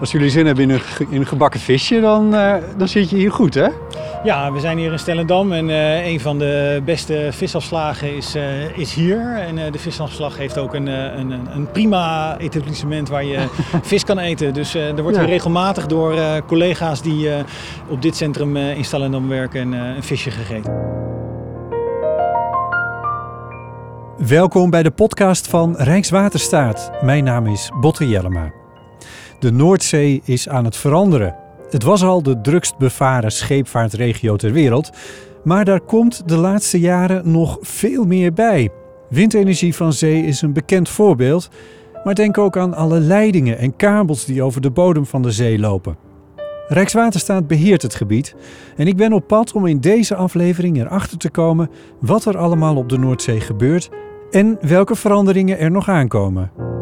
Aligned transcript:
Als 0.00 0.10
jullie 0.10 0.30
zin 0.30 0.46
hebben 0.46 0.64
in 0.64 0.70
een, 0.70 0.80
in 1.08 1.20
een 1.20 1.26
gebakken 1.26 1.60
visje, 1.60 2.00
dan, 2.00 2.34
eh, 2.34 2.54
dan 2.76 2.88
zit 2.88 3.10
je 3.10 3.16
hier 3.16 3.32
goed, 3.32 3.54
hè? 3.54 3.68
Ja, 4.24 4.52
we 4.52 4.60
zijn 4.60 4.78
hier 4.78 4.92
in 4.92 4.98
Stellendam 4.98 5.52
en 5.52 5.70
eh, 5.70 6.06
een 6.06 6.20
van 6.20 6.38
de 6.38 6.82
beste 6.84 7.28
visafslagen 7.30 8.16
is, 8.16 8.34
eh, 8.34 8.78
is 8.78 8.94
hier. 8.94 9.34
En 9.36 9.58
eh, 9.58 9.72
de 9.72 9.78
visafslag 9.78 10.36
heeft 10.36 10.58
ook 10.58 10.74
een, 10.74 10.88
eh, 10.88 10.94
een, 11.18 11.30
een- 11.30 11.70
prima 11.72 12.36
etablissement 12.38 13.08
waar 13.08 13.24
je 13.24 13.46
vis 13.82 14.04
kan 14.04 14.18
eten. 14.18 14.54
Dus 14.54 14.74
eh, 14.74 14.88
er 14.96 15.02
wordt 15.02 15.16
Ja. 15.16 15.22
hier 15.24 15.32
regelmatig 15.32 15.86
door 15.86 16.16
eh, 16.16 16.32
collega's 16.46 17.02
die 17.02 17.30
eh, 17.34 17.44
op 17.88 18.02
dit 18.02 18.16
centrum 18.16 18.56
eh, 18.56 18.76
in 18.76 18.84
Stellendam 18.84 19.28
werken 19.28 19.60
een, 19.60 19.74
eh, 19.74 19.96
een 19.96 20.02
visje 20.02 20.30
gegeten. 20.30 20.72
Welkom 24.16 24.70
bij 24.70 24.82
de 24.82 24.90
podcast 24.90 25.48
van 25.48 25.74
Rijkswaterstaat. 25.76 26.90
Mijn 27.00 27.24
naam 27.24 27.46
is 27.46 27.70
Botte 27.80 28.08
Jellema. 28.08 28.59
De 29.40 29.52
Noordzee 29.52 30.22
is 30.24 30.48
aan 30.48 30.64
het 30.64 30.76
veranderen. 30.76 31.36
Het 31.70 31.82
was 31.82 32.02
al 32.02 32.22
de 32.22 32.40
drukst 32.40 32.78
bevaren 32.78 33.32
scheepvaartregio 33.32 34.36
ter 34.36 34.52
wereld, 34.52 34.90
maar 35.44 35.64
daar 35.64 35.80
komt 35.80 36.28
de 36.28 36.36
laatste 36.36 36.80
jaren 36.80 37.30
nog 37.30 37.58
veel 37.60 38.04
meer 38.04 38.32
bij. 38.32 38.68
Windenergie 39.08 39.74
van 39.74 39.92
zee 39.92 40.22
is 40.22 40.42
een 40.42 40.52
bekend 40.52 40.88
voorbeeld, 40.88 41.48
maar 42.04 42.14
denk 42.14 42.38
ook 42.38 42.56
aan 42.56 42.74
alle 42.74 43.00
leidingen 43.00 43.58
en 43.58 43.76
kabels 43.76 44.24
die 44.24 44.42
over 44.42 44.60
de 44.60 44.70
bodem 44.70 45.06
van 45.06 45.22
de 45.22 45.30
zee 45.30 45.58
lopen. 45.58 45.96
Rijkswaterstaat 46.68 47.46
beheert 47.46 47.82
het 47.82 47.94
gebied 47.94 48.34
en 48.76 48.86
ik 48.86 48.96
ben 48.96 49.12
op 49.12 49.26
pad 49.26 49.52
om 49.52 49.66
in 49.66 49.80
deze 49.80 50.14
aflevering 50.14 50.80
erachter 50.80 51.18
te 51.18 51.30
komen 51.30 51.70
wat 52.00 52.24
er 52.24 52.38
allemaal 52.38 52.76
op 52.76 52.88
de 52.88 52.98
Noordzee 52.98 53.40
gebeurt 53.40 53.90
en 54.30 54.58
welke 54.60 54.94
veranderingen 54.94 55.58
er 55.58 55.70
nog 55.70 55.88
aankomen. 55.88 56.79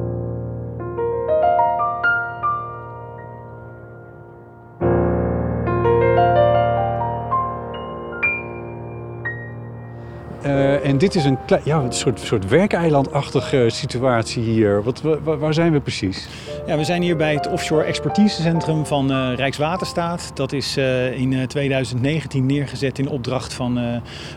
En 10.88 10.98
dit 10.98 11.14
is 11.14 11.24
een, 11.24 11.38
ja, 11.64 11.78
een 11.80 11.92
soort, 11.92 12.20
soort 12.20 12.48
werkeilandachtige 12.48 13.66
situatie 13.70 14.42
hier. 14.42 14.82
Wat, 14.82 15.00
wa- 15.02 15.20
wa- 15.22 15.36
waar 15.36 15.54
zijn 15.54 15.72
we 15.72 15.80
precies? 15.80 16.28
Ja, 16.66 16.76
we 16.76 16.84
zijn 16.84 17.02
hier 17.02 17.16
bij 17.16 17.34
het 17.34 17.48
Offshore 17.48 17.84
Expertisecentrum 17.84 18.86
van 18.86 19.10
eh, 19.10 19.32
Rijkswaterstaat. 19.34 20.30
Dat 20.34 20.52
is 20.52 20.76
eh, 20.76 21.18
in 21.20 21.32
eh, 21.32 21.42
2019 21.46 22.46
neergezet 22.46 22.98
in 22.98 23.08
opdracht 23.08 23.54
van 23.54 23.78
eh, 23.78 23.84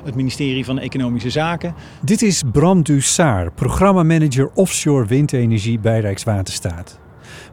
het 0.04 0.16
ministerie 0.16 0.66
van 0.66 0.80
Economische 0.80 1.30
Zaken. 1.30 1.74
Dit 2.02 2.22
is 2.22 2.44
Bram 2.52 2.84
Dussard, 2.84 3.56
programmamanager 3.56 4.50
offshore 4.54 5.06
windenergie 5.06 5.80
bij 5.80 6.00
Rijkswaterstaat. 6.00 7.00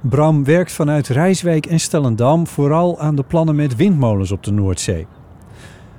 Bram 0.00 0.44
werkt 0.44 0.72
vanuit 0.72 1.08
Rijswijk 1.08 1.66
en 1.66 1.80
Stellendam 1.80 2.46
vooral 2.46 2.98
aan 3.00 3.14
de 3.14 3.22
plannen 3.22 3.56
met 3.56 3.76
windmolens 3.76 4.32
op 4.32 4.42
de 4.42 4.52
Noordzee. 4.52 5.06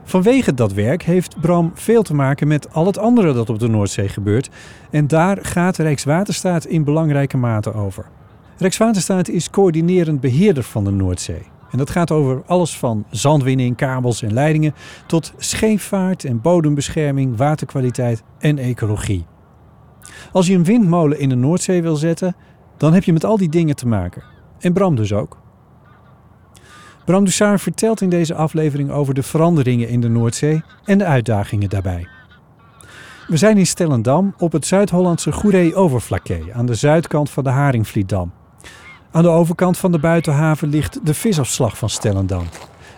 Vanwege 0.09 0.53
dat 0.53 0.73
werk 0.73 1.03
heeft 1.03 1.39
Bram 1.39 1.71
veel 1.73 2.01
te 2.01 2.13
maken 2.13 2.47
met 2.47 2.73
al 2.73 2.85
het 2.85 2.97
andere 2.97 3.33
dat 3.33 3.49
op 3.49 3.59
de 3.59 3.67
Noordzee 3.67 4.09
gebeurt 4.09 4.49
en 4.91 5.07
daar 5.07 5.37
gaat 5.41 5.77
Rijkswaterstaat 5.77 6.65
in 6.65 6.83
belangrijke 6.83 7.37
mate 7.37 7.73
over. 7.73 8.05
Rijkswaterstaat 8.57 9.27
is 9.27 9.49
coördinerend 9.49 10.19
beheerder 10.19 10.63
van 10.63 10.83
de 10.83 10.91
Noordzee. 10.91 11.41
En 11.71 11.77
dat 11.77 11.89
gaat 11.89 12.11
over 12.11 12.43
alles 12.45 12.77
van 12.77 13.05
zandwinning, 13.09 13.75
kabels 13.75 14.21
en 14.21 14.33
leidingen 14.33 14.73
tot 15.07 15.33
scheepvaart 15.37 16.23
en 16.23 16.41
bodembescherming, 16.41 17.37
waterkwaliteit 17.37 18.23
en 18.39 18.57
ecologie. 18.57 19.25
Als 20.31 20.47
je 20.47 20.55
een 20.55 20.63
windmolen 20.63 21.19
in 21.19 21.29
de 21.29 21.35
Noordzee 21.35 21.81
wil 21.81 21.95
zetten, 21.95 22.35
dan 22.77 22.93
heb 22.93 23.03
je 23.03 23.13
met 23.13 23.25
al 23.25 23.37
die 23.37 23.49
dingen 23.49 23.75
te 23.75 23.87
maken. 23.87 24.23
En 24.59 24.73
Bram 24.73 24.95
dus 24.95 25.13
ook. 25.13 25.37
Bram 27.09 27.23
Dussard 27.25 27.61
vertelt 27.61 28.01
in 28.01 28.09
deze 28.09 28.35
aflevering 28.35 28.91
over 28.91 29.13
de 29.13 29.23
veranderingen 29.23 29.87
in 29.87 30.01
de 30.01 30.09
Noordzee 30.09 30.63
en 30.85 30.97
de 30.97 31.05
uitdagingen 31.05 31.69
daarbij. 31.69 32.07
We 33.27 33.37
zijn 33.37 33.57
in 33.57 33.67
Stellendam 33.67 34.33
op 34.37 34.51
het 34.51 34.65
Zuid-Hollandse 34.65 35.31
Goeree-Overflakkee 35.31 36.43
aan 36.53 36.65
de 36.65 36.73
zuidkant 36.73 37.29
van 37.29 37.43
de 37.43 37.49
Haringvlietdam. 37.49 38.31
Aan 39.11 39.23
de 39.23 39.29
overkant 39.29 39.77
van 39.77 39.91
de 39.91 39.99
buitenhaven 39.99 40.69
ligt 40.69 40.99
de 41.05 41.13
visafslag 41.13 41.77
van 41.77 41.89
Stellendam. 41.89 42.43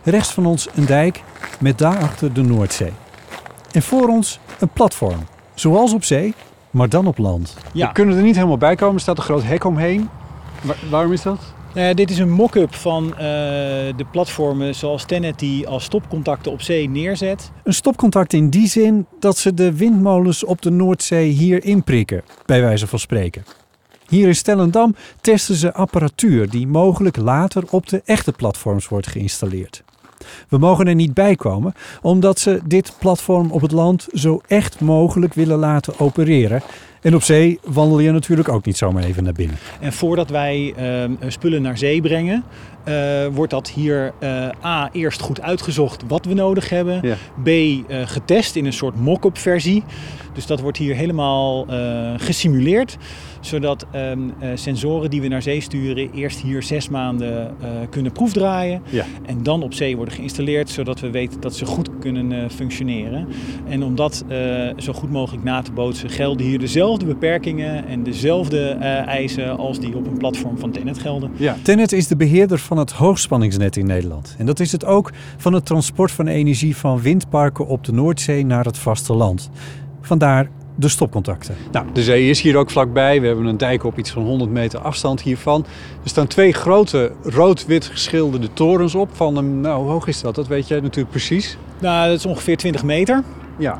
Rechts 0.03 0.33
van 0.33 0.45
ons 0.45 0.67
een 0.75 0.85
dijk 0.85 1.23
met 1.59 1.77
daarachter 1.77 2.33
de 2.33 2.41
Noordzee. 2.41 2.93
En 3.71 3.81
voor 3.81 4.07
ons 4.07 4.39
een 4.59 4.69
platform, 4.69 5.19
zoals 5.53 5.93
op 5.93 6.03
zee, 6.03 6.33
maar 6.71 6.89
dan 6.89 7.07
op 7.07 7.17
land. 7.17 7.57
Ja. 7.73 7.87
We 7.87 7.93
kunnen 7.93 8.17
er 8.17 8.23
niet 8.23 8.35
helemaal 8.35 8.57
bij 8.57 8.75
komen. 8.75 8.95
Er 8.95 9.01
staat 9.01 9.17
een 9.17 9.23
groot 9.23 9.43
hek 9.43 9.63
omheen. 9.63 10.09
Wa- 10.61 10.89
waarom 10.89 11.11
is 11.11 11.21
dat? 11.21 11.53
Eh, 11.73 11.93
dit 11.93 12.09
is 12.09 12.17
een 12.17 12.31
mock-up 12.31 12.75
van 12.75 13.11
eh, 13.11 13.17
de 13.17 14.05
platformen 14.11 14.75
zoals 14.75 15.05
Tennet 15.05 15.39
die 15.39 15.67
als 15.67 15.83
stopcontacten 15.83 16.51
op 16.51 16.61
zee 16.61 16.89
neerzet. 16.89 17.51
Een 17.63 17.73
stopcontact 17.73 18.33
in 18.33 18.49
die 18.49 18.67
zin 18.67 19.05
dat 19.19 19.37
ze 19.37 19.53
de 19.53 19.75
windmolens 19.75 20.43
op 20.43 20.61
de 20.61 20.69
Noordzee 20.69 21.29
hier 21.29 21.63
inprikken, 21.63 22.23
bij 22.45 22.61
wijze 22.61 22.87
van 22.87 22.99
spreken. 22.99 23.43
Hier 24.07 24.27
in 24.27 24.35
Stellendam 24.35 24.95
testen 25.21 25.55
ze 25.55 25.73
apparatuur 25.73 26.49
die 26.49 26.67
mogelijk 26.67 27.17
later 27.17 27.63
op 27.69 27.87
de 27.87 28.01
echte 28.05 28.31
platforms 28.31 28.87
wordt 28.87 29.07
geïnstalleerd. 29.07 29.83
We 30.49 30.57
mogen 30.57 30.87
er 30.87 30.95
niet 30.95 31.13
bij 31.13 31.35
komen 31.35 31.73
omdat 32.01 32.39
ze 32.39 32.59
dit 32.65 32.93
platform 32.99 33.51
op 33.51 33.61
het 33.61 33.71
land 33.71 34.07
zo 34.13 34.41
echt 34.47 34.79
mogelijk 34.79 35.33
willen 35.33 35.57
laten 35.57 35.99
opereren. 35.99 36.61
En 37.01 37.15
op 37.15 37.23
zee 37.23 37.59
wandel 37.63 37.99
je 37.99 38.11
natuurlijk 38.11 38.49
ook 38.49 38.65
niet 38.65 38.77
zomaar 38.77 39.03
even 39.03 39.23
naar 39.23 39.33
binnen. 39.33 39.57
En 39.79 39.93
voordat 39.93 40.29
wij 40.29 40.73
eh, 40.75 41.09
spullen 41.27 41.61
naar 41.61 41.77
zee 41.77 42.01
brengen, 42.01 42.43
eh, 42.83 43.27
wordt 43.31 43.51
dat 43.51 43.69
hier 43.69 44.13
eh, 44.19 44.49
A 44.65 44.89
eerst 44.91 45.21
goed 45.21 45.41
uitgezocht 45.41 46.03
wat 46.07 46.25
we 46.25 46.33
nodig 46.33 46.69
hebben. 46.69 46.99
Ja. 47.01 47.15
B 47.43 47.47
eh, 47.47 48.01
getest 48.05 48.55
in 48.55 48.65
een 48.65 48.73
soort 48.73 48.95
mock-up 48.95 49.37
versie. 49.37 49.83
Dus 50.33 50.45
dat 50.45 50.59
wordt 50.59 50.77
hier 50.77 50.95
helemaal 50.95 51.65
eh, 51.67 52.13
gesimuleerd. 52.17 52.97
Zodat 53.41 53.85
ehm, 53.91 54.19
eh, 54.39 54.49
sensoren 54.53 55.09
die 55.09 55.21
we 55.21 55.27
naar 55.27 55.41
zee 55.41 55.61
sturen 55.61 56.11
eerst 56.11 56.39
hier 56.39 56.63
zes 56.63 56.89
maanden 56.89 57.47
eh, 57.47 57.69
kunnen 57.89 58.11
proefdraaien. 58.11 58.81
Ja. 58.89 59.05
En 59.25 59.43
dan 59.43 59.63
op 59.63 59.73
zee 59.73 59.95
worden 59.95 60.13
geïnstalleerd, 60.13 60.69
zodat 60.69 60.99
we 60.99 61.09
weten 61.09 61.41
dat 61.41 61.55
ze 61.55 61.65
goed 61.65 61.89
kunnen 61.99 62.31
eh, 62.31 62.49
functioneren. 62.49 63.27
En 63.67 63.83
om 63.83 63.95
dat 63.95 64.23
eh, 64.27 64.37
zo 64.77 64.93
goed 64.93 65.11
mogelijk 65.11 65.43
na 65.43 65.61
te 65.61 65.71
bootsen, 65.71 66.09
gelden 66.09 66.45
hier 66.45 66.59
dezelfde 66.59 67.05
beperkingen 67.05 67.87
en 67.87 68.03
dezelfde 68.03 68.69
eh, 68.69 69.07
eisen 69.07 69.57
als 69.57 69.79
die 69.79 69.95
op 69.95 70.07
een 70.07 70.17
platform 70.17 70.57
van 70.57 70.71
Tennet 70.71 70.99
gelden. 70.99 71.31
Ja. 71.35 71.55
Tennet 71.61 71.91
is 71.91 72.07
de 72.07 72.15
beheerder 72.15 72.59
van 72.59 72.77
het 72.77 72.91
hoogspanningsnet 72.91 73.77
in 73.77 73.85
Nederland. 73.85 74.35
En 74.37 74.45
dat 74.45 74.59
is 74.59 74.71
het 74.71 74.85
ook 74.85 75.11
van 75.37 75.53
het 75.53 75.65
transport 75.65 76.11
van 76.11 76.27
energie 76.27 76.75
van 76.75 77.01
windparken 77.01 77.67
op 77.67 77.83
de 77.83 77.91
Noordzee 77.91 78.45
naar 78.45 78.65
het 78.65 78.77
vasteland. 78.77 79.49
Vandaar 80.01 80.49
de 80.75 80.87
stopcontacten. 80.87 81.55
Nou, 81.71 81.85
de 81.93 82.03
zee 82.03 82.29
is 82.29 82.41
hier 82.41 82.57
ook 82.57 82.69
vlakbij. 82.69 83.21
We 83.21 83.27
hebben 83.27 83.45
een 83.45 83.57
dijk 83.57 83.83
op 83.83 83.97
iets 83.97 84.11
van 84.11 84.23
100 84.23 84.51
meter 84.51 84.79
afstand 84.79 85.21
hiervan. 85.21 85.65
Er 86.03 86.09
staan 86.09 86.27
twee 86.27 86.53
grote 86.53 87.11
rood-wit 87.23 87.85
geschilderde 87.85 88.53
torens 88.53 88.95
op. 88.95 89.09
Van 89.13 89.37
een, 89.37 89.61
nou, 89.61 89.81
hoe 89.81 89.91
hoog 89.91 90.07
is 90.07 90.21
dat? 90.21 90.35
Dat 90.35 90.47
weet 90.47 90.67
jij 90.67 90.79
natuurlijk 90.79 91.09
precies. 91.09 91.57
Nou, 91.79 92.09
dat 92.09 92.17
is 92.17 92.25
ongeveer 92.25 92.57
20 92.57 92.83
meter. 92.83 93.23
Ja. 93.57 93.79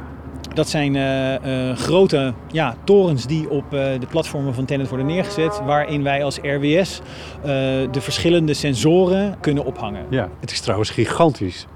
Dat 0.54 0.70
zijn 0.70 0.96
eh, 0.96 1.70
eh, 1.70 1.78
grote 1.78 2.34
ja, 2.52 2.76
torens 2.84 3.26
die 3.26 3.50
op 3.50 3.64
eh, 3.64 4.00
de 4.00 4.08
platformen 4.10 4.54
van 4.54 4.66
Tennet 4.66 4.90
worden 4.90 5.06
neergezet, 5.08 5.62
waarin 5.66 6.04
wij 6.04 6.24
als 6.24 6.38
RWS 6.38 7.00
eh, 7.00 7.48
de 7.92 8.02
verschillende 8.02 8.54
sensoren 8.54 9.36
kunnen 9.40 9.66
ophangen. 9.66 10.06
ja. 10.10 10.30
Het 10.40 10.52
is 10.52 10.60
trouwens 10.60 10.90
gigantisch. 10.90 11.68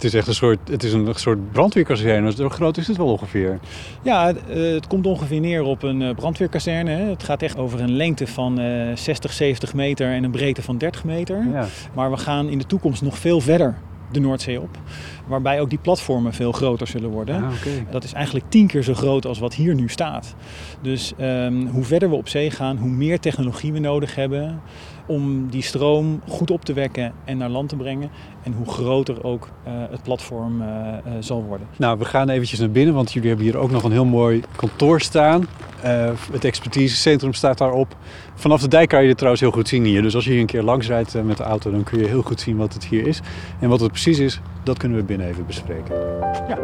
Het 0.00 0.12
is 0.12 0.18
echt 0.18 0.28
een 0.28 0.34
soort, 0.34 0.68
het 0.68 0.82
is 0.82 0.92
een 0.92 1.14
soort 1.14 1.52
brandweerkazerne. 1.52 2.32
Zo 2.32 2.48
groot 2.48 2.76
is 2.76 2.86
het 2.86 2.96
wel 2.96 3.06
ongeveer. 3.06 3.58
Ja, 4.02 4.26
het, 4.26 4.48
eh, 4.48 4.88
komt 4.88 5.06
ongeveer 5.06 5.40
neer 5.40 5.62
op 5.62 5.82
een 5.82 6.02
eh, 6.02 6.14
brandweerkazerne. 6.14 6.90
Het 6.90 7.22
gaat 7.22 7.42
echt 7.42 7.58
over 7.58 7.80
een 7.80 7.96
lengte 7.96 8.26
van 8.26 8.60
eh 8.60 8.96
60, 8.96 9.32
70 9.32 9.74
meter 9.74 10.12
en 10.12 10.24
een 10.24 10.30
breedte 10.30 10.62
van 10.62 10.78
30 10.78 11.04
meter. 11.04 11.46
Ja. 11.52 11.66
Maar 11.94 12.10
we 12.10 12.16
gaan 12.16 12.48
in 12.48 12.58
de 12.58 12.66
toekomst 12.66 13.02
nog 13.02 13.18
veel 13.18 13.40
verder 13.40 13.78
de 14.12 14.20
Noordzee 14.20 14.60
op. 14.60 14.78
Waarbij 15.26 15.60
ook 15.60 15.70
die 15.70 15.78
platformen 15.78 16.32
veel 16.32 16.52
groter 16.52 16.86
zullen 16.86 17.10
worden. 17.10 17.44
Ah. 17.44 17.50
Dat 17.90 18.04
is 18.04 18.12
eigenlijk 18.12 18.44
tien 18.48 18.66
keer 18.66 18.82
zo 18.82 18.94
groot 18.94 19.26
als 19.26 19.38
wat 19.38 19.54
hier 19.54 19.74
nu 19.74 19.88
staat. 19.88 20.34
Dus 20.82 21.12
ehm, 21.16 21.66
hoe 21.66 21.84
verder 21.84 22.10
we 22.10 22.16
op 22.16 22.28
zee 22.28 22.50
gaan, 22.50 22.76
hoe 22.76 22.90
meer 22.90 23.20
technologie 23.20 23.72
we 23.72 23.78
nodig 23.78 24.14
hebben 24.14 24.60
om 25.10 25.48
die 25.50 25.62
stroom 25.62 26.20
goed 26.28 26.50
op 26.50 26.64
te 26.64 26.72
wekken 26.72 27.12
en 27.24 27.36
naar 27.36 27.48
land 27.48 27.68
te 27.68 27.76
brengen. 27.76 28.10
En 28.42 28.52
hoe 28.52 28.66
groter 28.66 29.24
ook 29.24 29.48
eh, 29.64 29.72
het 29.90 30.02
platform 30.02 30.62
eh, 30.62 30.68
eh, 30.68 30.96
zal 31.20 31.42
worden. 31.42 31.66
Nou, 31.76 31.98
we 31.98 32.04
gaan 32.04 32.28
eventjes 32.28 32.58
naar 32.58 32.70
binnen, 32.70 32.94
want 32.94 33.12
jullie 33.12 33.28
hebben 33.28 33.46
hier 33.46 33.56
ook 33.56 33.70
nog 33.70 33.82
een 33.82 33.92
heel 33.92 34.04
mooi 34.04 34.42
kantoor 34.56 35.00
staan. 35.00 35.46
Het 36.32 36.44
expertisecentrum 36.44 37.32
staat 37.32 37.58
daarop. 37.58 37.96
Vanaf 38.40 38.60
de 38.60 38.68
dijk 38.68 38.88
kan 38.88 39.00
je 39.00 39.06
dit 39.06 39.16
trouwens 39.16 39.42
heel 39.42 39.52
goed 39.52 39.68
zien 39.68 39.84
hier. 39.84 40.02
Dus 40.02 40.14
als 40.14 40.24
je 40.24 40.30
hier 40.30 40.40
een 40.40 40.46
keer 40.46 40.62
langs 40.62 40.86
rijdt 40.86 41.14
eh, 41.14 41.22
met 41.22 41.36
de 41.36 41.42
auto, 41.42 41.70
dan 41.70 41.82
kun 41.82 41.98
je 41.98 42.06
heel 42.06 42.22
goed 42.22 42.40
zien 42.40 42.56
wat 42.56 42.72
het 42.72 42.84
hier 42.84 43.06
is. 43.06 43.20
En 43.60 43.68
wat 43.68 43.80
het 43.80 43.90
precies 43.90 44.18
is, 44.18 44.40
dat 44.64 44.78
kunnen 44.78 44.98
we 44.98 45.04
binnen 45.04 45.26
even 45.26 45.46
bespreken. 45.46 45.94
Ja. 46.48 46.58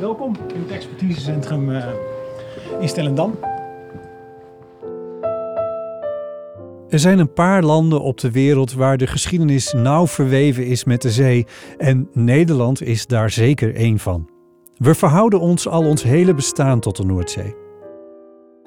Welkom 0.00 0.36
in 0.54 0.60
het 0.60 0.70
expertisecentrum 0.70 1.74
eh, 1.74 1.86
in 2.80 2.88
Stellendam. 2.88 3.38
Er 6.88 6.98
zijn 6.98 7.18
een 7.18 7.32
paar 7.32 7.62
landen 7.62 8.02
op 8.02 8.18
de 8.18 8.30
wereld 8.30 8.72
waar 8.72 8.96
de 8.96 9.06
geschiedenis 9.06 9.72
nauw 9.72 10.06
verweven 10.06 10.66
is 10.66 10.84
met 10.84 11.02
de 11.02 11.10
zee 11.10 11.46
en 11.78 12.08
Nederland 12.12 12.82
is 12.82 13.06
daar 13.06 13.30
zeker 13.30 13.74
één 13.74 13.98
van. 13.98 14.29
We 14.80 14.94
verhouden 14.94 15.40
ons 15.40 15.68
al 15.68 15.84
ons 15.84 16.02
hele 16.02 16.34
bestaan 16.34 16.80
tot 16.80 16.96
de 16.96 17.04
Noordzee. 17.04 17.54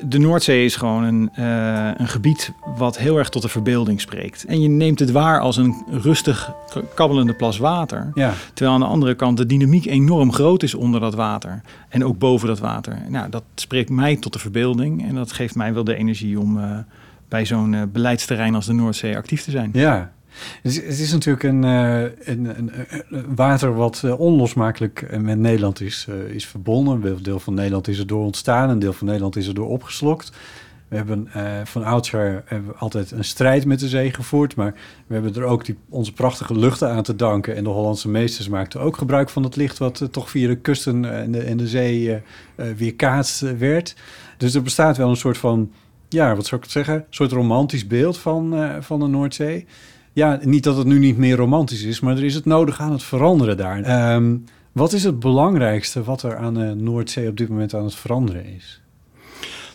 De 0.08 0.18
Noordzee 0.18 0.66
is 0.66 0.76
gewoon 0.76 1.04
een, 1.04 1.30
uh, 1.40 1.92
een 1.96 2.08
gebied 2.08 2.54
wat 2.78 2.98
heel 2.98 3.18
erg 3.18 3.30
tot 3.30 3.42
de 3.42 3.48
verbeelding 3.48 4.02
spreekt. 4.02 4.46
En 4.46 4.62
je 4.62 4.68
neemt 4.68 5.00
het 5.00 5.12
waar 5.12 5.40
als 5.40 5.58
een 5.58 5.84
rustig 5.90 6.54
kabbelende 6.96 7.34
plas 7.34 7.58
water. 7.58 8.12
Ja. 8.14 8.34
Terwijl 8.54 8.76
aan 8.76 8.82
de 8.82 8.92
andere 8.92 9.16
kant 9.16 9.38
de 9.38 9.46
dynamiek 9.46 9.86
enorm 9.86 10.34
groot 10.34 10.64
is 10.64 10.74
onder 10.74 11.00
dat 11.00 11.14
water. 11.14 11.62
En 11.90 12.06
ook 12.06 12.18
boven 12.18 12.48
dat 12.48 12.60
water. 12.60 12.98
Nou, 13.08 13.30
dat 13.30 13.44
spreekt 13.56 13.90
mij 13.90 14.16
tot 14.16 14.34
de 14.34 14.40
verbeelding. 14.40 15.08
En 15.08 15.16
dat 15.16 15.32
geeft 15.32 15.56
mij 15.56 15.74
wel 15.74 15.84
de 15.84 15.96
energie 15.96 16.40
om 16.40 16.58
uh, 16.58 16.78
bij 17.28 17.46
zo'n 17.46 17.74
uh, 17.74 17.82
beleidsterrein 17.92 18.56
als 18.56 18.66
de 18.66 18.74
Noordzee 18.74 19.18
actief 19.18 19.44
te 19.44 19.52
zijn. 19.52 19.70
Ja, 19.74 20.12
het 20.62 20.72
is, 20.72 20.76
het 20.76 21.00
is 21.00 21.12
natuurlijk 21.12 21.44
een, 21.44 21.64
uh, 21.64 22.02
een, 22.02 22.58
een, 22.58 22.72
water 23.36 23.76
wat 23.76 24.02
uh, 24.06 24.20
onlosmakelijk 24.20 25.18
met 25.20 25.40
Nederland 25.40 25.82
is, 25.82 26.08
uh, 26.10 26.36
is 26.36 26.48
verbonden. 26.48 27.06
Een 27.06 27.24
deel 27.24 27.40
van 27.40 27.54
Nederland 27.54 27.88
is 27.88 28.00
er 28.00 28.08
door 28.08 28.24
ontstaan, 28.24 28.70
een 28.70 28.80
deel 28.80 28.94
van 28.94 29.08
Nederland 29.08 29.36
is 29.36 29.48
er 29.48 29.54
door 29.54 29.70
opgeslokt. 29.70 30.32
We 30.88 30.96
hebben 31.00 31.28
van 31.64 31.84
oudsher 31.84 32.44
altijd 32.78 33.12
een 33.12 33.24
strijd 33.24 33.66
met 33.66 33.80
de 33.80 33.88
zee 33.88 34.14
gevoerd, 34.14 34.56
maar 34.56 34.74
we 35.08 35.14
hebben 35.14 35.36
er 35.36 35.44
ook 35.44 35.66
die, 35.66 35.78
onze 35.90 36.14
prachtige 36.14 36.60
luchten 36.60 36.90
aan 36.90 37.04
te 37.04 37.16
danken. 37.16 37.56
En 37.56 37.64
de 37.64 37.70
Hollandse 37.70 38.10
meesters 38.10 38.50
maakten 38.50 38.80
ook 38.80 38.98
gebruik 38.98 39.30
van 39.30 39.44
het 39.44 39.56
licht 39.56 39.78
wat 39.78 40.08
toch 40.12 40.30
via 40.30 40.48
de 40.48 40.56
kusten 40.56 41.14
en 41.14 41.32
de, 41.32 41.56
de 41.56 41.68
zee 41.68 42.22
weerkaatst 42.56 43.58
werd. 43.58 43.96
Dus 44.38 44.56
er 44.56 44.62
bestaat 44.62 44.98
wel 44.98 45.10
een 45.10 45.16
soort 45.16 45.38
van, 45.38 45.72
ja, 46.10 46.36
wat 46.36 46.46
zou 46.46 46.62
ik 46.62 46.70
zeggen, 46.70 46.96
een 46.96 47.04
soort 47.10 47.32
romantisch 47.32 47.88
beeld 47.88 48.18
van, 48.18 48.56
van 48.82 49.00
de 49.00 49.08
Noordzee. 49.08 49.66
Ja, 50.14 50.40
niet 50.42 50.64
dat 50.64 50.78
het 50.78 50.88
nu 50.88 51.00
niet 51.00 51.18
meer 51.18 51.36
romantisch 51.36 51.84
is, 51.84 52.00
maar 52.00 52.18
er 52.18 52.24
is 52.24 52.36
het 52.36 52.46
nodig 52.46 52.80
aan 52.80 52.92
het 52.92 53.04
veranderen 53.04 53.58
daar. 53.58 54.14
Um, 54.16 54.44
wat 54.72 54.94
is 54.94 55.04
het 55.04 55.20
belangrijkste 55.20 56.04
wat 56.04 56.24
er 56.24 56.38
aan 56.38 56.54
de 56.54 56.74
Noordzee 56.78 57.28
op 57.28 57.38
dit 57.38 57.50
moment 57.50 57.74
aan 57.74 57.84
het 57.84 57.96
veranderen 57.96 58.46
is? 58.46 58.82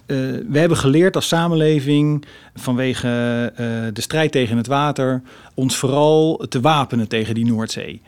Uh, 0.06 0.16
we 0.48 0.58
hebben 0.58 0.78
geleerd 0.78 1.16
als 1.16 1.28
samenleving 1.28 2.24
vanwege 2.54 3.08
uh, 3.52 3.56
de 3.92 4.00
strijd 4.00 4.32
tegen 4.32 4.56
het 4.56 4.66
water 4.66 5.22
ons 5.54 5.76
vooral 5.76 6.46
te 6.48 6.60
wapenen 6.60 7.08
tegen 7.08 7.34
die 7.34 7.46
Noordzee. 7.46 8.02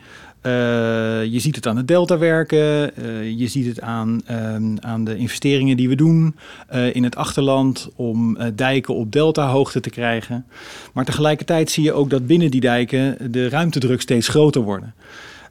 Uh, 0.45 0.51
je 1.23 1.39
ziet 1.39 1.55
het 1.55 1.67
aan 1.67 1.77
het 1.77 1.87
delta 1.87 2.17
werken, 2.17 2.91
uh, 2.99 3.39
je 3.39 3.47
ziet 3.47 3.65
het 3.65 3.81
aan, 3.81 4.21
um, 4.31 4.79
aan 4.79 5.03
de 5.03 5.17
investeringen 5.17 5.77
die 5.77 5.89
we 5.89 5.95
doen 5.95 6.35
uh, 6.73 6.95
in 6.95 7.03
het 7.03 7.15
achterland 7.15 7.89
om 7.95 8.37
dijken 8.55 8.95
op 8.95 9.11
delta-hoogte 9.11 9.79
te 9.79 9.89
krijgen. 9.89 10.45
Maar 10.93 11.05
tegelijkertijd 11.05 11.71
zie 11.71 11.83
je 11.83 11.93
ook 11.93 12.09
dat 12.09 12.27
binnen 12.27 12.51
die 12.51 12.61
dijken 12.61 13.31
de 13.31 13.49
ruimtedruk 13.49 14.01
steeds 14.01 14.27
groter 14.27 14.63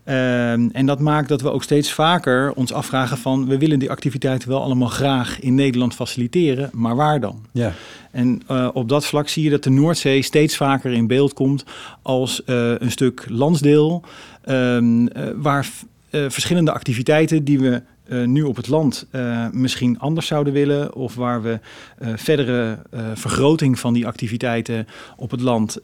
worden. 0.05 0.71
en 0.73 0.87
dat 0.87 1.01
maakt 1.01 1.29
dat 1.29 1.41
we 1.41 1.51
ook 1.51 1.63
steeds 1.63 1.93
vaker 1.93 2.53
ons 2.53 2.73
afvragen 2.73 3.19
van... 3.19 3.47
we 3.47 3.59
willen 3.59 3.79
die 3.79 3.91
activiteiten 3.91 4.49
wel 4.49 4.63
allemaal 4.63 4.89
graag 4.89 5.41
in 5.41 5.55
Nederland 5.55 5.95
faciliteren, 5.95 6.71
maar 6.73 6.97
waar 6.97 7.21
dan? 7.21 7.45
Ja. 7.53 7.73
En 8.11 8.43
uh, 8.51 8.69
op 8.73 8.89
dat 8.89 9.07
vlak 9.07 9.29
zie 9.29 9.45
je 9.45 9.51
dat 9.51 9.63
de 9.63 9.71
Noordzee 9.71 10.23
steeds 10.23 10.57
vaker 10.57 10.93
in 10.93 11.07
beeld 11.07 11.33
komt 11.33 11.65
als 12.03 12.43
uh, 12.47 12.73
een 12.79 12.91
stuk 12.91 13.25
landsdeel... 13.29 14.05
Um, 14.49 15.03
uh, 15.03 15.09
waar 15.37 15.69
verschillende 16.11 16.73
activiteiten 16.73 17.45
die 17.45 17.59
we 17.59 17.83
uh, 18.09 18.27
nu 18.27 18.43
op 18.43 18.57
het 18.57 18.69
land 18.69 19.07
uh, 19.13 19.47
misschien 19.53 19.99
anders 19.99 20.27
zouden 20.27 20.53
willen. 20.53 20.95
Of 20.95 21.15
waar 21.15 21.43
we 21.43 21.61
uh, 22.03 22.09
verdere 22.17 22.79
vergroting 23.15 23.79
van 23.79 23.93
die 23.93 24.07
activiteiten 24.07 24.87
op 25.17 25.31
het 25.31 25.41
land 25.41 25.79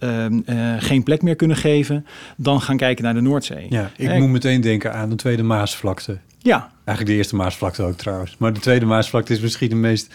geen 0.78 1.02
plek 1.02 1.22
meer 1.22 1.36
kunnen 1.36 1.56
geven. 1.56 2.06
Dan 2.36 2.60
gaan 2.60 2.76
kijken 2.76 3.04
naar 3.04 3.14
de 3.14 3.20
Noordzee. 3.20 3.66
Ja, 3.68 3.90
ik 3.96 4.18
moet 4.18 4.30
meteen 4.30 4.60
denken 4.60 4.94
aan 4.94 5.10
de 5.10 5.16
Tweede 5.16 5.42
Maasvlakte. 5.42 6.18
Ja. 6.38 6.70
Eigenlijk 6.84 7.06
de 7.06 7.14
eerste 7.14 7.36
Maasvlakte 7.36 7.82
ook 7.82 7.96
trouwens. 7.96 8.36
Maar 8.38 8.52
de 8.52 8.60
Tweede 8.60 8.86
Maasvlakte 8.86 9.32
is 9.32 9.40
misschien 9.40 9.68
de 9.68 9.74
meest 9.74 10.14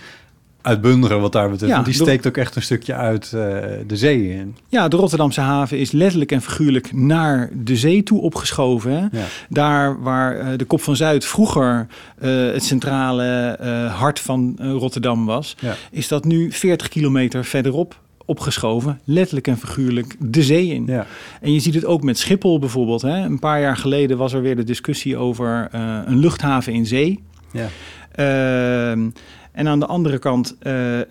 uitbundiger 0.61 1.19
wat 1.19 1.31
daar 1.31 1.49
betreft. 1.49 1.69
Ja, 1.69 1.81
want 1.81 1.85
die 1.85 2.01
steekt 2.01 2.27
ook 2.27 2.37
echt 2.37 2.55
een 2.55 2.61
stukje 2.61 2.93
uit 2.93 3.31
uh, 3.35 3.41
de 3.87 3.97
zee 3.97 4.29
in. 4.33 4.55
Ja, 4.69 4.87
de 4.87 4.95
Rotterdamse 4.95 5.41
haven 5.41 5.77
is 5.77 5.91
letterlijk 5.91 6.31
en 6.31 6.41
figuurlijk 6.41 6.93
naar 6.93 7.49
de 7.53 7.75
zee 7.75 8.03
toe 8.03 8.21
opgeschoven. 8.21 8.91
Hè? 8.91 9.19
Ja. 9.19 9.25
Daar 9.49 10.01
waar 10.01 10.37
uh, 10.37 10.47
de 10.57 10.65
Kop 10.65 10.81
van 10.81 10.95
Zuid 10.95 11.25
vroeger 11.25 11.87
uh, 12.23 12.51
het 12.53 12.63
centrale 12.63 13.57
hart 13.95 14.19
van 14.19 14.55
Rotterdam 14.59 15.25
was, 15.25 15.55
ja. 15.59 15.75
is 15.91 16.07
dat 16.07 16.25
nu 16.25 16.51
40 16.51 16.87
kilometer 16.87 17.45
verderop 17.45 17.99
opgeschoven, 18.25 18.99
letterlijk 19.03 19.47
en 19.47 19.57
figuurlijk, 19.57 20.15
de 20.19 20.43
zee 20.43 20.67
in. 20.67 20.85
Ja. 20.85 21.05
En 21.41 21.53
je 21.53 21.59
ziet 21.59 21.73
het 21.73 21.85
ook 21.85 22.03
met 22.03 22.17
Schiphol 22.17 22.59
bijvoorbeeld. 22.59 23.01
Hè? 23.01 23.17
Een 23.25 23.39
paar 23.39 23.61
jaar 23.61 23.77
geleden 23.77 24.17
was 24.17 24.33
er 24.33 24.41
weer 24.41 24.55
de 24.55 24.63
discussie 24.63 25.17
over 25.17 25.67
een 26.05 26.19
luchthaven 26.19 26.73
in 26.73 26.85
zee. 26.85 27.23
Ja. 27.51 27.67
Ehm, 28.11 29.09
En 29.51 29.67
aan 29.67 29.79
de 29.79 29.85
andere 29.85 30.19
kant, 30.19 30.55
uh, 30.63 30.97
uh, 30.97 31.03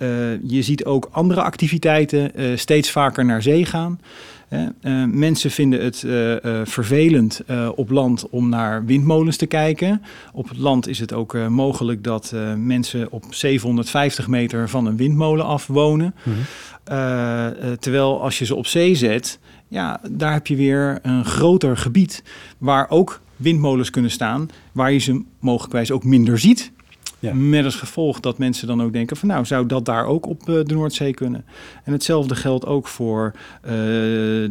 je 0.43 0.63
ziet 0.63 0.85
ook 0.85 1.09
andere 1.13 1.43
activiteiten 1.43 2.31
uh, 2.35 2.57
steeds 2.57 2.91
vaker 2.91 3.25
naar 3.25 3.43
zee 3.43 3.65
gaan. 3.65 4.01
mensen 5.13 5.51
vinden 5.51 5.85
het 5.85 5.99
vervelend 6.71 7.43
op 7.75 7.91
land 7.91 8.29
om 8.31 8.49
naar 8.49 8.85
windmolens 8.85 9.37
te 9.37 9.47
kijken. 9.47 10.03
Op 10.33 10.49
het 10.49 10.59
land 10.59 10.89
is 10.89 10.99
het 10.99 11.13
ook 11.13 11.49
mogelijk 11.49 12.05
dat 12.05 12.35
mensen 12.57 13.11
op 13.11 13.25
750 13.31 14.29
meter 14.29 14.69
van 14.69 14.87
een 14.87 14.97
windmolen 14.97 15.45
af 15.45 15.67
wonen. 15.67 16.15
Mhm. 16.23 16.39
terwijl 17.79 18.23
als 18.23 18.39
je 18.39 18.45
ze 18.45 18.55
op 18.55 18.67
zee 18.67 18.95
zet, 18.95 19.39
ja, 19.69 20.01
daar 20.11 20.33
heb 20.33 20.47
je 20.47 20.57
weer 20.57 20.99
een 21.03 21.25
groter 21.25 21.77
gebied 21.77 22.23
waar 22.59 22.91
ook 22.91 23.21
windmolens 23.37 23.91
kunnen 23.91 24.11
staan, 24.11 24.49
waar 24.73 24.93
je 24.93 24.99
ze 24.99 25.23
mogelijkwijs 25.39 25.91
ook 25.91 26.05
minder 26.05 26.39
ziet. 26.39 26.73
Ja. 27.21 27.35
Met 27.35 27.65
als 27.65 27.75
gevolg 27.75 28.21
dat 28.21 28.39
mensen 28.39 28.67
dan 28.67 28.83
ook 28.83 28.93
denken 28.93 29.17
van 29.17 29.29
nou, 29.29 29.45
zou 29.45 29.67
dat 29.67 29.85
daar 29.85 30.07
ook 30.07 30.27
op 30.27 30.49
uh, 30.49 30.65
de 30.65 30.75
Noordzee 30.75 31.15
kunnen? 31.15 31.45
En 31.85 31.93
hetzelfde 31.93 32.35
geldt 32.35 32.67
ook 32.67 32.89
voor 32.89 33.33
uh, 33.35 33.71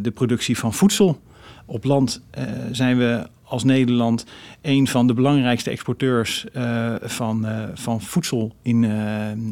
de 0.01 0.11
productie 0.13 0.57
van 0.57 0.73
voedsel. 0.73 1.19
Op 1.65 1.83
land 1.83 2.21
uh, 2.37 2.43
zijn 2.71 2.97
we 2.97 3.27
als 3.43 3.63
Nederland 3.63 4.25
een 4.61 4.87
van 4.87 5.07
de 5.07 5.13
belangrijkste 5.13 5.69
exporteurs 5.69 6.45
van, 7.01 7.47
van 7.73 8.01
voedsel 8.01 8.55
in, 8.61 8.83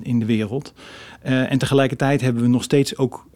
in 0.03 0.19
de 0.19 0.25
wereld. 0.25 0.73
en 1.21 1.57
tegelijkertijd 1.57 2.21
hebben 2.21 2.41
we 2.41 2.47
nog 2.49 2.63
steeds 2.63 2.97
ook 2.97 3.27